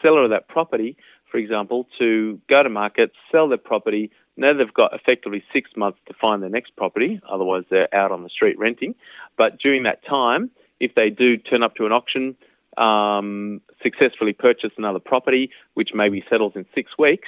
seller 0.01 0.23
of 0.23 0.29
that 0.31 0.47
property, 0.47 0.97
for 1.31 1.37
example, 1.37 1.87
to 1.99 2.39
go 2.49 2.63
to 2.63 2.69
market, 2.69 3.11
sell 3.31 3.47
their 3.47 3.57
property. 3.57 4.11
Now 4.37 4.53
they've 4.53 4.73
got 4.73 4.93
effectively 4.93 5.43
six 5.53 5.71
months 5.75 5.99
to 6.07 6.13
find 6.19 6.41
their 6.41 6.49
next 6.49 6.75
property, 6.75 7.21
otherwise 7.29 7.63
they're 7.69 7.93
out 7.93 8.11
on 8.11 8.23
the 8.23 8.29
street 8.29 8.57
renting. 8.57 8.95
But 9.37 9.59
during 9.59 9.83
that 9.83 10.05
time, 10.05 10.49
if 10.79 10.95
they 10.95 11.09
do 11.09 11.37
turn 11.37 11.63
up 11.63 11.75
to 11.75 11.85
an 11.85 11.91
auction, 11.91 12.35
um, 12.79 13.61
successfully 13.83 14.33
purchase 14.33 14.71
another 14.77 14.99
property, 14.99 15.49
which 15.73 15.89
maybe 15.93 16.23
settles 16.29 16.53
in 16.55 16.65
six 16.73 16.91
weeks, 16.97 17.27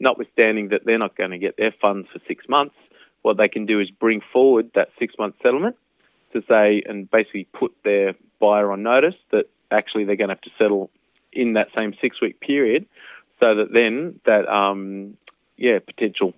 notwithstanding 0.00 0.68
that 0.68 0.84
they're 0.84 0.98
not 0.98 1.16
going 1.16 1.30
to 1.30 1.38
get 1.38 1.56
their 1.56 1.74
funds 1.80 2.08
for 2.12 2.20
six 2.26 2.48
months, 2.48 2.74
what 3.22 3.36
they 3.36 3.48
can 3.48 3.66
do 3.66 3.80
is 3.80 3.90
bring 3.90 4.20
forward 4.32 4.70
that 4.74 4.88
six 4.98 5.14
month 5.18 5.34
settlement 5.42 5.76
to 6.32 6.42
say 6.48 6.82
and 6.86 7.10
basically 7.10 7.46
put 7.52 7.72
their 7.84 8.14
buyer 8.40 8.72
on 8.72 8.82
notice 8.82 9.14
that 9.30 9.46
actually 9.70 10.04
they're 10.04 10.16
going 10.16 10.28
to 10.28 10.34
have 10.34 10.42
to 10.42 10.50
settle 10.58 10.90
in 11.32 11.54
that 11.54 11.68
same 11.74 11.94
six 12.00 12.20
week 12.20 12.40
period 12.40 12.86
so 13.40 13.54
that 13.54 13.72
then 13.72 14.20
that 14.26 14.48
um, 14.48 15.16
yeah 15.56 15.78
potential 15.78 16.34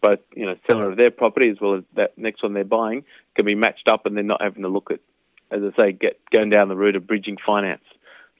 both 0.00 0.18
you 0.34 0.46
know 0.46 0.56
seller 0.66 0.90
of 0.90 0.96
their 0.96 1.10
property 1.10 1.48
as 1.48 1.60
well 1.60 1.74
as 1.74 1.84
that 1.94 2.16
next 2.16 2.42
one 2.42 2.54
they're 2.54 2.64
buying 2.64 3.04
can 3.36 3.44
be 3.44 3.54
matched 3.54 3.88
up 3.88 4.06
and 4.06 4.16
they're 4.16 4.24
not 4.24 4.42
having 4.42 4.62
to 4.62 4.68
look 4.68 4.90
at 4.90 5.00
as 5.50 5.62
I 5.62 5.76
say 5.76 5.92
get 5.92 6.18
going 6.30 6.50
down 6.50 6.68
the 6.68 6.76
route 6.76 6.96
of 6.96 7.06
bridging 7.06 7.36
finance 7.44 7.84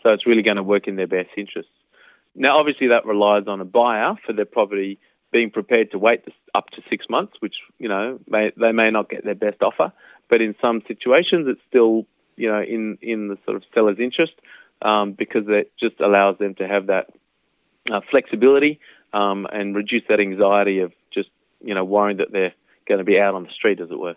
so 0.02 0.10
it's 0.10 0.26
really 0.26 0.42
going 0.42 0.56
to 0.56 0.62
work 0.62 0.88
in 0.88 0.96
their 0.96 1.06
best 1.06 1.30
interests 1.36 1.72
now 2.34 2.56
obviously 2.56 2.88
that 2.88 3.06
relies 3.06 3.44
on 3.46 3.60
a 3.60 3.64
buyer 3.64 4.14
for 4.24 4.32
their 4.32 4.44
property 4.44 4.98
being 5.32 5.50
prepared 5.50 5.90
to 5.90 5.98
wait 5.98 6.24
up 6.54 6.68
to 6.70 6.82
six 6.90 7.06
months 7.08 7.34
which 7.40 7.54
you 7.78 7.88
know 7.88 8.18
may, 8.28 8.52
they 8.58 8.72
may 8.72 8.90
not 8.90 9.08
get 9.08 9.24
their 9.24 9.34
best 9.34 9.62
offer 9.62 9.92
but 10.28 10.40
in 10.40 10.54
some 10.60 10.82
situations 10.86 11.46
it's 11.48 11.60
still 11.68 12.06
you 12.36 12.50
know 12.50 12.62
in 12.62 12.98
in 13.02 13.28
the 13.28 13.38
sort 13.44 13.56
of 13.56 13.62
seller's 13.74 13.98
interest 13.98 14.34
um, 14.82 15.12
because 15.12 15.44
it 15.48 15.72
just 15.78 16.00
allows 16.00 16.38
them 16.38 16.54
to 16.56 16.66
have 16.66 16.86
that 16.86 17.10
uh, 17.90 18.00
flexibility 18.10 18.80
um, 19.12 19.46
and 19.52 19.74
reduce 19.74 20.02
that 20.08 20.20
anxiety 20.20 20.80
of 20.80 20.92
just 21.12 21.28
you 21.62 21.74
know 21.74 21.84
worrying 21.84 22.18
that 22.18 22.32
they're 22.32 22.54
going 22.86 22.98
to 22.98 23.04
be 23.04 23.18
out 23.18 23.34
on 23.34 23.44
the 23.44 23.50
street, 23.50 23.80
as 23.80 23.90
it 23.90 23.98
were. 23.98 24.16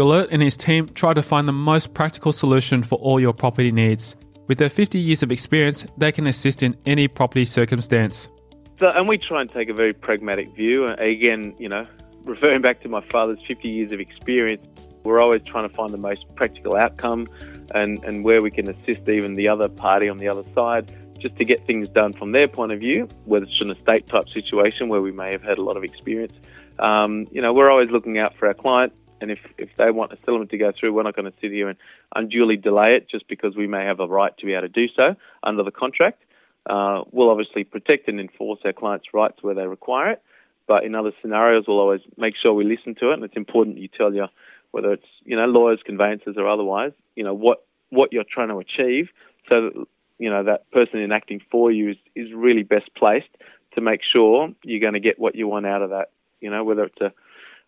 Gellert 0.00 0.28
and 0.30 0.40
his 0.40 0.56
team 0.56 0.88
try 0.88 1.12
to 1.12 1.22
find 1.22 1.46
the 1.46 1.52
most 1.52 1.92
practical 1.92 2.32
solution 2.32 2.82
for 2.82 2.98
all 3.00 3.20
your 3.20 3.34
property 3.34 3.70
needs. 3.70 4.16
With 4.46 4.56
their 4.56 4.70
50 4.70 4.98
years 4.98 5.22
of 5.22 5.30
experience, 5.30 5.84
they 5.98 6.10
can 6.10 6.26
assist 6.26 6.62
in 6.62 6.74
any 6.86 7.06
property 7.06 7.44
circumstance. 7.44 8.30
So, 8.78 8.86
and 8.88 9.06
we 9.06 9.18
try 9.18 9.42
and 9.42 9.52
take 9.52 9.68
a 9.68 9.74
very 9.74 9.92
pragmatic 9.92 10.56
view. 10.56 10.86
Again, 10.86 11.54
you 11.58 11.68
know, 11.68 11.86
referring 12.24 12.62
back 12.62 12.80
to 12.80 12.88
my 12.88 13.02
father's 13.08 13.40
50 13.46 13.70
years 13.70 13.92
of 13.92 14.00
experience, 14.00 14.66
we're 15.04 15.20
always 15.20 15.42
trying 15.42 15.68
to 15.68 15.74
find 15.74 15.90
the 15.90 15.98
most 15.98 16.24
practical 16.34 16.76
outcome 16.76 17.28
and, 17.74 18.02
and 18.02 18.24
where 18.24 18.40
we 18.40 18.50
can 18.50 18.70
assist 18.70 19.06
even 19.06 19.34
the 19.34 19.48
other 19.48 19.68
party 19.68 20.08
on 20.08 20.16
the 20.16 20.28
other 20.28 20.44
side 20.54 20.90
just 21.20 21.36
to 21.36 21.44
get 21.44 21.66
things 21.66 21.88
done 21.88 22.14
from 22.14 22.32
their 22.32 22.48
point 22.48 22.72
of 22.72 22.80
view, 22.80 23.06
whether 23.26 23.44
it's 23.44 23.60
an 23.60 23.70
estate 23.70 24.06
type 24.06 24.30
situation 24.30 24.88
where 24.88 25.02
we 25.02 25.12
may 25.12 25.30
have 25.30 25.42
had 25.42 25.58
a 25.58 25.62
lot 25.62 25.76
of 25.76 25.84
experience. 25.84 26.32
Um, 26.78 27.26
you 27.30 27.42
know, 27.42 27.52
we're 27.52 27.70
always 27.70 27.90
looking 27.90 28.18
out 28.18 28.34
for 28.38 28.48
our 28.48 28.54
client, 28.54 28.94
and 29.20 29.30
if, 29.30 29.38
if 29.58 29.68
they 29.76 29.90
want 29.90 30.12
a 30.12 30.16
settlement 30.16 30.50
to 30.50 30.58
go 30.58 30.72
through, 30.78 30.92
we're 30.92 31.02
not 31.02 31.14
going 31.14 31.30
to 31.30 31.38
sit 31.40 31.50
here 31.50 31.68
and 31.68 31.78
unduly 32.14 32.56
delay 32.56 32.94
it 32.96 33.08
just 33.08 33.28
because 33.28 33.54
we 33.56 33.66
may 33.66 33.84
have 33.84 34.00
a 34.00 34.06
right 34.06 34.36
to 34.38 34.46
be 34.46 34.52
able 34.52 34.62
to 34.62 34.68
do 34.68 34.86
so 34.94 35.14
under 35.42 35.62
the 35.62 35.70
contract. 35.70 36.22
Uh, 36.68 37.02
we'll 37.10 37.30
obviously 37.30 37.64
protect 37.64 38.08
and 38.08 38.20
enforce 38.20 38.60
our 38.64 38.72
clients' 38.72 39.06
rights 39.12 39.38
where 39.42 39.54
they 39.54 39.66
require 39.66 40.12
it, 40.12 40.22
but 40.66 40.84
in 40.84 40.94
other 40.94 41.12
scenarios, 41.20 41.64
we'll 41.66 41.80
always 41.80 42.02
make 42.16 42.34
sure 42.40 42.52
we 42.52 42.64
listen 42.64 42.94
to 42.94 43.10
it, 43.10 43.14
and 43.14 43.24
it's 43.24 43.36
important 43.36 43.78
you 43.78 43.88
tell 43.88 44.12
your 44.14 44.28
whether 44.72 44.92
it's 44.92 45.06
you 45.24 45.36
know 45.36 45.46
lawyers, 45.46 45.80
conveyancers, 45.84 46.36
or 46.36 46.48
otherwise, 46.48 46.92
you 47.16 47.24
know 47.24 47.34
what 47.34 47.64
what 47.88 48.12
you're 48.12 48.24
trying 48.24 48.48
to 48.48 48.58
achieve, 48.58 49.08
so 49.48 49.62
that 49.62 49.86
you 50.18 50.30
know 50.30 50.44
that 50.44 50.70
person 50.70 51.00
enacting 51.00 51.40
for 51.50 51.72
you 51.72 51.90
is, 51.90 51.96
is 52.14 52.32
really 52.32 52.62
best 52.62 52.94
placed 52.94 53.30
to 53.74 53.80
make 53.80 54.00
sure 54.02 54.50
you're 54.62 54.80
going 54.80 54.92
to 54.92 55.00
get 55.00 55.18
what 55.18 55.34
you 55.34 55.48
want 55.48 55.66
out 55.66 55.82
of 55.82 55.90
that. 55.90 56.10
You 56.40 56.50
know 56.50 56.62
whether 56.62 56.84
it's 56.84 57.00
a 57.00 57.12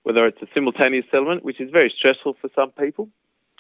whether 0.03 0.27
it's 0.27 0.41
a 0.43 0.47
simultaneous 0.55 1.05
settlement, 1.11 1.45
which 1.45 1.61
is 1.61 1.71
very 1.71 1.93
stressful 1.97 2.37
for 2.41 2.51
some 2.55 2.71
people. 2.71 3.09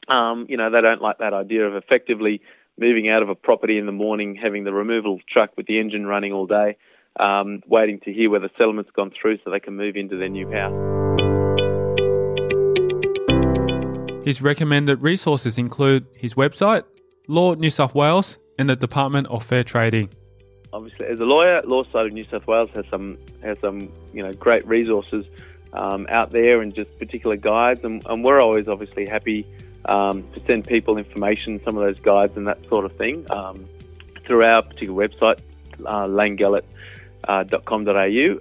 Um, 0.09 0.47
you 0.49 0.57
know 0.57 0.71
they 0.71 0.81
don't 0.81 1.01
like 1.01 1.19
that 1.19 1.33
idea 1.33 1.67
of 1.67 1.77
effectively 1.77 2.41
moving 2.79 3.09
out 3.09 3.23
of 3.23 3.29
a 3.29 3.35
property 3.35 3.79
in 3.79 3.87
the 3.87 3.93
morning, 3.93 4.35
having 4.35 4.65
the 4.65 4.73
removal 4.73 5.21
truck 5.29 5.51
with 5.57 5.67
the 5.67 5.79
engine 5.79 6.07
running 6.07 6.33
all 6.33 6.47
day, 6.47 6.77
um, 7.21 7.63
waiting 7.67 8.01
to 8.01 8.13
hear 8.13 8.31
whether 8.31 8.51
settlement's 8.59 8.91
gone 8.91 9.13
through 9.21 9.39
so 9.45 9.51
they 9.51 9.61
can 9.61 9.77
move 9.77 9.95
into 9.95 10.17
their 10.17 10.29
new 10.29 10.51
house. 10.51 10.73
His 14.25 14.41
recommended 14.41 15.03
resources 15.03 15.59
include 15.59 16.07
his 16.17 16.35
website, 16.35 16.85
Law 17.29 17.55
New 17.55 17.71
South 17.71 17.95
Wales, 17.95 18.39
and 18.59 18.69
the 18.71 18.77
Department 18.77 19.27
of 19.29 19.45
Fair 19.45 19.65
Trading. 19.65 20.11
Obviously, 20.73 21.07
as 21.07 21.21
a 21.21 21.25
lawyer, 21.25 21.61
Law 21.65 21.85
Society 21.85 22.09
of 22.09 22.15
New 22.15 22.25
South 22.31 22.47
Wales 22.47 22.71
has 22.75 22.85
some 22.91 23.19
has 23.43 23.59
some 23.61 23.93
you 24.15 24.23
know 24.23 24.33
great 24.33 24.67
resources 24.67 25.27
um, 25.73 26.07
out 26.09 26.33
there 26.33 26.61
and 26.61 26.75
just 26.75 26.97
particular 26.99 27.37
guides, 27.37 27.85
and, 27.85 28.05
and 28.07 28.25
we're 28.25 28.41
always 28.41 28.69
obviously 28.69 29.07
happy 29.07 29.47
um, 29.85 30.23
to 30.35 30.41
send 30.47 30.67
people 30.67 30.99
information, 30.99 31.61
some 31.65 31.77
of 31.77 31.85
those 31.85 31.99
guides 32.01 32.37
and 32.37 32.47
that 32.47 32.59
sort 32.69 32.85
of 32.85 32.97
thing 32.97 33.27
um, 33.31 33.69
through 34.27 34.45
our 34.45 34.63
particular 34.63 35.09
website, 35.09 35.41
uh. 35.87 36.07
Uh, 37.25 37.45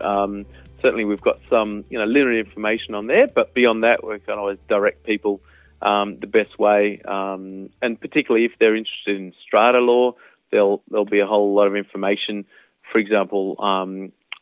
um, 0.02 0.46
certainly, 0.82 1.06
we've 1.06 1.22
got 1.22 1.40
some 1.50 1.86
you 1.90 1.98
know 2.00 2.06
limited 2.06 2.46
information 2.46 2.96
on 2.96 3.08
there, 3.08 3.28
but 3.28 3.54
beyond 3.54 3.84
that, 3.84 4.06
we 4.06 4.20
can 4.20 4.38
always 4.38 4.58
direct 4.68 5.04
people 5.04 5.42
um, 5.82 6.20
the 6.20 6.28
best 6.28 6.58
way. 6.60 7.02
Um, 7.06 7.70
and 7.82 8.00
particularly 8.00 8.46
if 8.46 8.54
they're 8.60 8.76
interested 8.76 9.18
in 9.18 9.34
strata 9.46 9.80
law, 9.80 10.16
there'll 10.52 10.84
there'll 10.90 11.06
be 11.06 11.20
a 11.20 11.28
whole 11.28 11.54
lot 11.54 11.68
of 11.68 11.76
information. 11.76 12.46
For 12.92 13.00
example, 13.00 13.56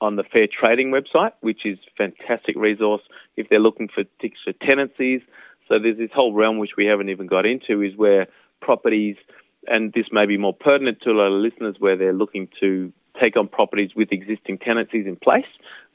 on 0.02 0.16
the 0.16 0.24
Fair 0.24 0.48
Trading 0.48 0.92
website, 0.92 1.32
which 1.42 1.66
is 1.66 1.78
a 1.88 1.92
fantastic 1.98 2.56
resource 2.56 3.02
if 3.36 3.50
they're 3.50 3.60
looking 3.60 3.88
for 3.88 4.04
for 4.22 4.54
tenancies. 4.66 5.22
So 5.68 5.78
there's 5.80 5.98
this 5.98 6.12
whole 6.14 6.34
realm 6.34 6.58
which 6.58 6.72
we 6.78 6.86
haven't 6.86 7.10
even 7.10 7.28
got 7.28 7.46
into 7.46 7.82
is 7.82 7.96
where 7.96 8.28
properties, 8.62 9.18
and 9.68 9.94
this 9.94 10.06
may 10.12 10.26
be 10.26 10.38
more 10.38 10.54
pertinent 10.54 11.02
to 11.02 11.12
a 11.12 11.14
lot 11.14 11.28
of 11.28 11.42
listeners, 11.42 11.76
where 11.80 11.96
they're 11.96 12.14
looking 12.14 12.48
to 12.60 12.92
take 13.20 13.36
on 13.36 13.48
properties 13.48 13.92
with 13.96 14.12
existing 14.12 14.58
tenancies 14.58 15.06
in 15.06 15.16
place 15.16 15.46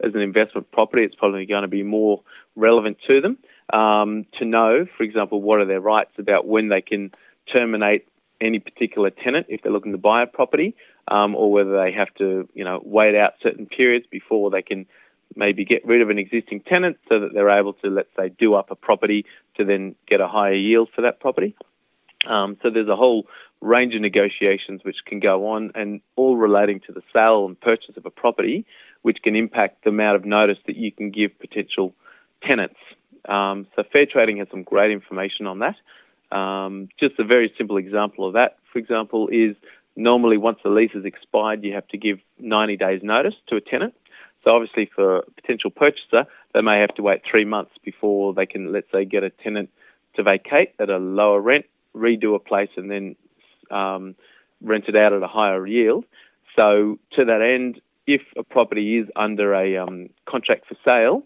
as 0.05 0.15
an 0.15 0.21
investment 0.21 0.71
property. 0.71 1.03
It's 1.03 1.15
probably 1.15 1.47
going 1.47 1.63
to 1.63 1.69
be 1.69 1.83
more 1.83 2.23
relevant 2.55 2.99
to 3.09 3.21
them 3.21 3.39
um, 3.73 4.27
to 4.39 4.45
know, 4.45 4.87
for 4.97 5.03
example, 5.03 5.41
what 5.41 5.61
are 5.61 5.65
their 5.65 5.81
rights 5.81 6.13
about 6.19 6.47
when 6.47 6.69
they 6.69 6.81
can 6.81 7.11
terminate 7.53 8.07
any 8.41 8.59
particular 8.59 9.11
tenant 9.11 9.47
if 9.49 9.63
they're 9.63 9.73
looking 9.73 9.93
to 9.93 9.99
buy 9.99 10.23
a 10.23 10.27
property, 10.27 10.75
um, 11.09 11.35
or 11.35 11.53
whether 11.53 11.77
they 11.77 11.93
have 11.93 12.13
to, 12.15 12.49
you 12.55 12.65
know, 12.65 12.81
wait 12.85 13.15
out 13.15 13.35
certain 13.43 13.67
periods 13.67 14.07
before 14.11 14.51
they 14.51 14.63
can 14.63 14.87
maybe 15.37 15.65
get 15.65 15.85
rid 15.85 16.01
of 16.01 16.11
an 16.11 16.19
existing 16.19 16.61
tenant 16.61 16.97
so 17.09 17.21
that 17.21 17.33
they're 17.35 17.51
able 17.51 17.73
to, 17.73 17.89
let's 17.89 18.09
say, 18.17 18.31
do 18.39 18.55
up 18.55 18.71
a 18.71 18.77
property 18.77 19.25
to 19.57 19.65
then 19.65 19.95
get 20.07 20.21
a 20.21 20.29
higher 20.29 20.55
yield 20.55 20.89
for 20.95 21.03
that 21.03 21.21
property. 21.21 21.55
Um, 22.29 22.57
so 22.63 22.71
there's 22.71 22.89
a 22.89 22.97
whole 22.97 23.27
range 23.61 23.95
of 23.95 24.01
negotiations 24.01 24.83
which 24.85 24.97
can 25.07 25.21
go 25.21 25.49
on 25.49 25.73
and 25.75 26.01
all 26.17 26.37
relating 26.37 26.81
to 26.81 26.93
the 26.93 27.03
sale 27.13 27.47
and 27.47 27.61
purchase 27.61 27.97
of 27.97 28.07
a 28.07 28.11
property, 28.11 28.65
which 29.03 29.19
can 29.23 29.37
impact 29.37 29.85
the 29.85 29.91
amount 29.91 30.17
of 30.17 30.25
notice 30.25 30.59
that 30.67 30.77
you 30.77 30.93
can 30.93 31.11
give 31.11 31.39
potential 31.39 31.95
tenants. 32.43 32.79
Um, 33.29 33.67
so 33.75 33.83
fair 33.91 34.07
trading 34.07 34.39
has 34.39 34.49
some 34.51 34.63
great 34.63 34.91
information 34.91 35.47
on 35.47 35.61
that. 35.61 35.77
Um, 36.37 36.89
just 36.99 37.19
a 37.19 37.25
very 37.25 37.53
simple 37.57 37.77
example 37.77 38.27
of 38.27 38.35
that, 38.35 38.59
for 38.73 38.79
example, 38.79 39.29
is 39.29 39.57
normally 39.97 40.37
once 40.37 40.59
the 40.63 40.71
lease 40.71 40.93
is 40.95 41.05
expired, 41.05 41.63
you 41.65 41.75
have 41.75 41.87
to 41.89 41.99
give 41.99 42.19
90 42.39 42.77
days 42.77 43.01
notice 43.03 43.35
to 43.49 43.57
a 43.57 43.61
tenant. 43.61 43.95
So 44.43 44.51
obviously 44.51 44.91
for 44.95 45.19
a 45.19 45.31
potential 45.31 45.71
purchaser, 45.71 46.27
they 46.53 46.61
may 46.61 46.81
have 46.81 46.95
to 46.97 47.03
wait 47.03 47.23
three 47.29 47.45
months 47.45 47.73
before 47.85 48.35
they 48.35 48.47
can, 48.47 48.73
let's 48.73 48.91
say, 48.93 49.05
get 49.05 49.23
a 49.23 49.31
tenant 49.31 49.71
to 50.17 50.23
vacate 50.23 50.73
at 50.79 50.91
a 50.91 50.99
lower 50.99 51.41
rent, 51.41 51.65
redo 51.97 52.35
a 52.35 52.39
place, 52.39 52.69
and 52.77 52.91
then 52.91 53.17
um, 53.71 54.15
rent 54.61 54.85
it 54.89 54.97
out 54.97 55.13
at 55.13 55.23
a 55.23 55.27
higher 55.27 55.67
yield. 55.67 56.05
So 56.55 56.99
to 57.17 57.25
that 57.25 57.41
end, 57.41 57.81
if 58.07 58.21
a 58.37 58.43
property 58.43 58.99
is 58.99 59.09
under 59.17 59.55
a 59.55 59.79
um, 59.79 60.11
contract 60.27 60.67
for 60.67 60.77
sale, 60.85 61.23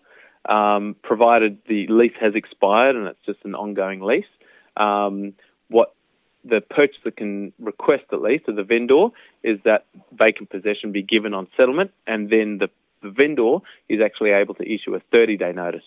um, 0.48 0.96
provided 1.02 1.59
the 1.68 1.87
lease 1.88 2.12
has 2.20 2.35
expired 2.35 2.96
and 2.96 3.07
it's 3.09 3.24
just 3.26 3.40
an 3.44 3.54
ongoing 3.54 4.00
lease. 4.00 4.24
Um, 4.76 5.35
the 6.48 6.61
purchaser 6.61 7.11
can 7.11 7.52
request 7.58 8.04
at 8.12 8.22
least 8.22 8.48
of 8.48 8.56
the 8.56 8.62
vendor 8.62 9.08
is 9.42 9.58
that 9.64 9.87
vacant 10.12 10.50
possession 10.50 10.92
be 10.92 11.02
given 11.02 11.34
on 11.34 11.46
settlement, 11.56 11.90
and 12.06 12.30
then 12.30 12.58
the 12.58 12.68
the 13.02 13.11
vendor 13.11 13.58
is 13.88 14.00
actually 14.04 14.30
able 14.30 14.54
to 14.54 14.62
issue 14.64 14.94
a 14.94 15.00
30 15.12 15.37
day 15.37 15.52
notice. 15.52 15.84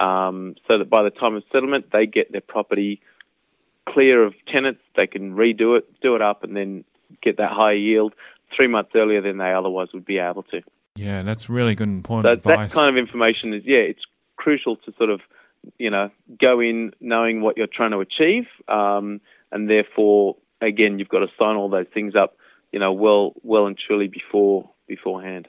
Um, 0.00 0.56
so 0.66 0.78
that 0.78 0.90
by 0.90 1.02
the 1.02 1.10
time 1.10 1.36
of 1.36 1.44
settlement, 1.52 1.86
they 1.92 2.06
get 2.06 2.32
their 2.32 2.40
property 2.40 3.00
clear 3.88 4.24
of 4.24 4.34
tenants, 4.50 4.80
they 4.96 5.06
can 5.06 5.34
redo 5.34 5.76
it, 5.78 5.84
do 6.00 6.14
it 6.14 6.22
up, 6.22 6.42
and 6.42 6.56
then 6.56 6.84
get 7.22 7.36
that 7.36 7.50
high 7.50 7.72
yield 7.72 8.14
three 8.56 8.66
months 8.66 8.90
earlier 8.94 9.20
than 9.20 9.38
they 9.38 9.52
otherwise 9.52 9.88
would 9.92 10.04
be 10.04 10.18
able 10.18 10.42
to. 10.44 10.62
Yeah, 10.96 11.22
that's 11.22 11.48
really 11.48 11.74
good 11.74 11.88
and 11.88 11.98
important 11.98 12.42
so 12.42 12.50
advice. 12.50 12.70
That 12.70 12.74
kind 12.74 12.90
of 12.90 12.96
information 12.96 13.52
is, 13.52 13.62
yeah, 13.64 13.78
it's 13.78 14.02
crucial 14.36 14.76
to 14.76 14.92
sort 14.96 15.10
of, 15.10 15.20
you 15.78 15.90
know, 15.90 16.10
go 16.40 16.60
in 16.60 16.92
knowing 17.00 17.40
what 17.40 17.56
you're 17.56 17.66
trying 17.66 17.90
to 17.90 17.98
achieve, 17.98 18.46
um, 18.68 19.20
and 19.54 19.70
therefore, 19.70 20.36
again, 20.60 20.98
you've 20.98 21.08
got 21.08 21.20
to 21.20 21.28
sign 21.38 21.56
all 21.56 21.70
those 21.70 21.86
things 21.94 22.14
up, 22.14 22.36
you 22.72 22.80
know, 22.80 22.92
well, 22.92 23.32
well 23.42 23.66
and 23.66 23.78
truly 23.78 24.08
before 24.08 24.68
beforehand. 24.86 25.48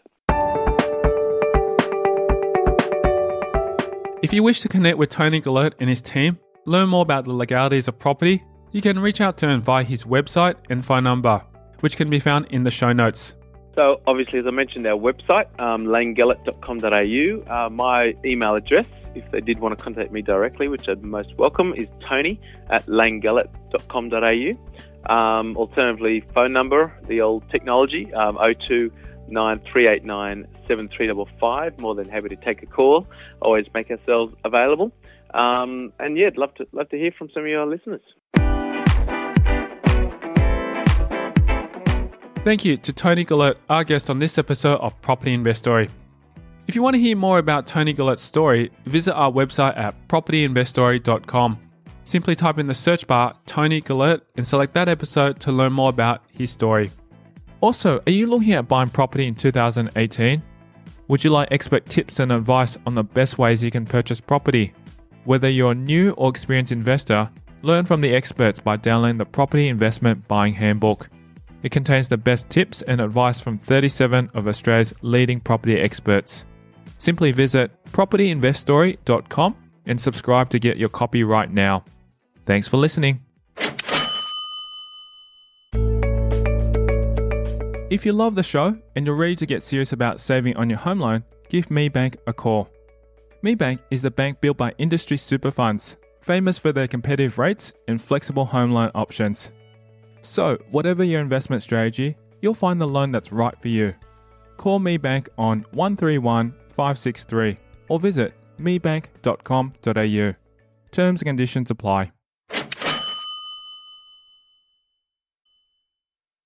If 4.22 4.32
you 4.32 4.44
wish 4.44 4.62
to 4.62 4.70
connect 4.70 4.98
with 4.98 5.10
Tony 5.10 5.42
Gellert 5.42 5.74
and 5.80 5.90
his 5.90 6.02
team, 6.02 6.40
learn 6.66 6.90
more 6.90 7.02
about 7.02 7.26
the 7.26 7.34
legalities 7.34 7.88
of 7.88 8.00
property, 8.00 8.44
you 8.72 8.82
can 8.82 9.00
reach 9.00 9.22
out 9.22 9.38
to 9.40 9.50
him 9.50 9.62
via 9.62 9.84
his 9.84 10.04
website 10.04 10.56
and 10.70 10.86
phone 10.86 11.04
number, 11.04 11.44
which 11.82 11.98
can 11.98 12.10
be 12.10 12.20
found 12.20 12.48
in 12.52 12.64
the 12.64 12.72
show 12.72 12.94
notes. 12.94 13.36
So, 13.74 14.02
obviously, 14.08 14.40
as 14.40 14.46
I 14.48 14.52
mentioned, 14.52 14.88
our 14.88 14.98
website, 14.98 15.48
um. 15.60 15.86
Uh, 17.48 17.70
my 17.70 18.14
email 18.24 18.56
address, 18.56 18.86
if 19.16 19.30
they 19.32 19.42
did 19.42 19.60
want 19.60 19.78
to 19.78 19.84
contact 19.84 20.12
me 20.12 20.22
directly, 20.22 20.68
which 20.68 20.88
I'd 20.88 21.04
most 21.04 21.36
welcome, 21.38 21.74
is 21.76 21.88
tony 22.08 22.40
at 22.70 22.86
lanegellert.com.au. 22.86 25.14
Um, 25.14 25.56
alternatively, 25.56 26.26
phone 26.34 26.54
number, 26.54 26.92
the 27.08 27.22
old 27.22 27.48
technology, 27.50 28.14
um, 28.14 28.38
02 28.68 28.92
9389 29.28 30.48
More 31.80 31.96
than 31.96 32.10
happy 32.10 32.30
to 32.30 32.36
take 32.36 32.64
a 32.64 32.66
call. 32.66 33.08
Always 33.42 33.66
make 33.74 33.90
ourselves 33.90 34.36
available. 34.44 34.92
Um, 35.34 35.94
and 36.00 36.18
yeah, 36.18 36.28
I'd 36.28 36.38
love 36.38 36.54
to 36.56 36.68
love 36.72 36.90
to 36.90 36.98
hear 36.98 37.12
from 37.18 37.30
some 37.34 37.44
of 37.44 37.50
your 37.50 37.66
listeners. 37.66 38.02
Thank 42.44 42.64
you 42.64 42.78
to 42.78 42.94
Tony 42.94 43.26
Gellert, 43.26 43.58
our 43.70 43.84
guest 43.84 44.10
on 44.10 44.20
this 44.20 44.38
episode 44.38 44.80
of 44.80 45.02
Property 45.02 45.34
Investory. 45.34 45.90
If 46.68 46.76
you 46.76 46.82
want 46.82 46.96
to 46.96 47.00
hear 47.00 47.16
more 47.16 47.38
about 47.38 47.68
Tony 47.68 47.94
Gellert's 47.94 48.24
story, 48.24 48.72
visit 48.88 49.14
our 49.14 49.32
website 49.32 49.78
at 49.78 49.96
propertyinvestory.com. 50.08 51.60
Simply 52.06 52.36
type 52.36 52.58
in 52.58 52.66
the 52.66 52.74
search 52.74 53.06
bar 53.06 53.36
Tony 53.46 53.82
Gellert 53.82 54.22
and 54.36 54.48
select 54.48 54.74
that 54.74 54.90
episode 54.90 55.40
to 55.42 55.52
learn 55.52 55.74
more 55.74 55.90
about 55.90 56.24
his 56.32 56.50
story. 56.50 56.90
Also, 57.62 58.02
are 58.08 58.12
you 58.12 58.26
looking 58.26 58.54
at 58.54 58.68
buying 58.68 58.90
property 58.90 59.28
in 59.28 59.36
2018? 59.36 60.42
Would 61.08 61.24
you 61.24 61.30
like 61.30 61.50
expert 61.52 61.86
tips 61.86 62.20
and 62.20 62.32
advice 62.32 62.80
on 62.88 62.96
the 62.96 63.04
best 63.04 63.38
ways 63.38 63.64
you 63.64 63.70
can 63.70 63.86
purchase 63.86 64.20
property? 64.20 64.74
Whether 65.24 65.50
you're 65.50 65.74
a 65.74 65.76
new 65.76 66.12
or 66.12 66.30
experienced 66.30 66.72
investor, 66.72 67.30
learn 67.62 67.86
from 67.86 68.02
the 68.02 68.14
experts 68.16 68.60
by 68.60 68.78
downloading 68.78 69.20
the 69.20 69.26
Property 69.26 69.68
Investment 69.68 70.28
Buying 70.28 70.56
Handbook. 70.56 71.10
It 71.62 71.72
contains 71.72 72.08
the 72.08 72.18
best 72.18 72.50
tips 72.50 72.82
and 72.82 73.00
advice 73.02 73.40
from 73.40 73.60
37 73.60 74.32
of 74.34 74.48
Australia's 74.48 74.94
leading 75.02 75.40
property 75.40 75.80
experts. 75.80 76.46
Simply 76.98 77.32
visit 77.32 77.72
propertyinvestory.com 77.92 79.56
and 79.86 80.02
subscribe 80.02 80.50
to 80.50 80.60
get 80.60 80.78
your 80.78 80.90
copy 80.90 81.24
right 81.24 81.52
now. 81.52 81.84
Thanks 82.46 82.68
for 82.68 82.78
listening. 82.78 83.22
If 87.90 88.06
you 88.06 88.14
love 88.14 88.36
the 88.36 88.44
show 88.44 88.78
and 88.96 89.06
you're 89.06 89.16
ready 89.16 89.36
to 89.36 89.46
get 89.46 89.62
serious 89.62 89.94
about 89.94 90.20
saving 90.20 90.58
on 90.58 90.70
your 90.70 90.80
home 90.80 91.00
loan, 91.00 91.24
give 91.50 91.68
MeBank 91.70 92.16
a 92.28 92.34
call. 92.34 92.68
MeBank 93.44 93.80
is 93.92 94.02
the 94.02 94.10
bank 94.12 94.42
built 94.42 94.58
by 94.58 94.74
industry 94.80 95.18
super 95.18 95.52
funds, 95.52 95.98
famous 96.22 96.58
for 96.58 96.72
their 96.72 96.88
competitive 96.88 97.38
rates 97.38 97.74
and 97.88 98.02
flexible 98.02 98.46
home 98.46 98.72
loan 98.72 98.90
options. 98.96 99.52
So, 100.24 100.58
whatever 100.72 101.04
your 101.04 101.22
investment 101.22 101.62
strategy, 101.62 102.18
you'll 102.42 102.56
find 102.56 102.82
the 102.82 102.88
loan 102.88 103.12
that's 103.12 103.32
right 103.32 103.56
for 103.62 103.68
you. 103.68 103.94
Call 104.58 104.80
MeBank 104.80 105.28
on 105.38 105.66
131 105.72 106.52
563 106.70 107.58
or 107.90 108.00
visit 108.00 108.34
mebank.com.au. 108.60 110.34
Terms 110.92 111.22
and 111.22 111.28
conditions 111.28 111.72
apply. 111.72 112.12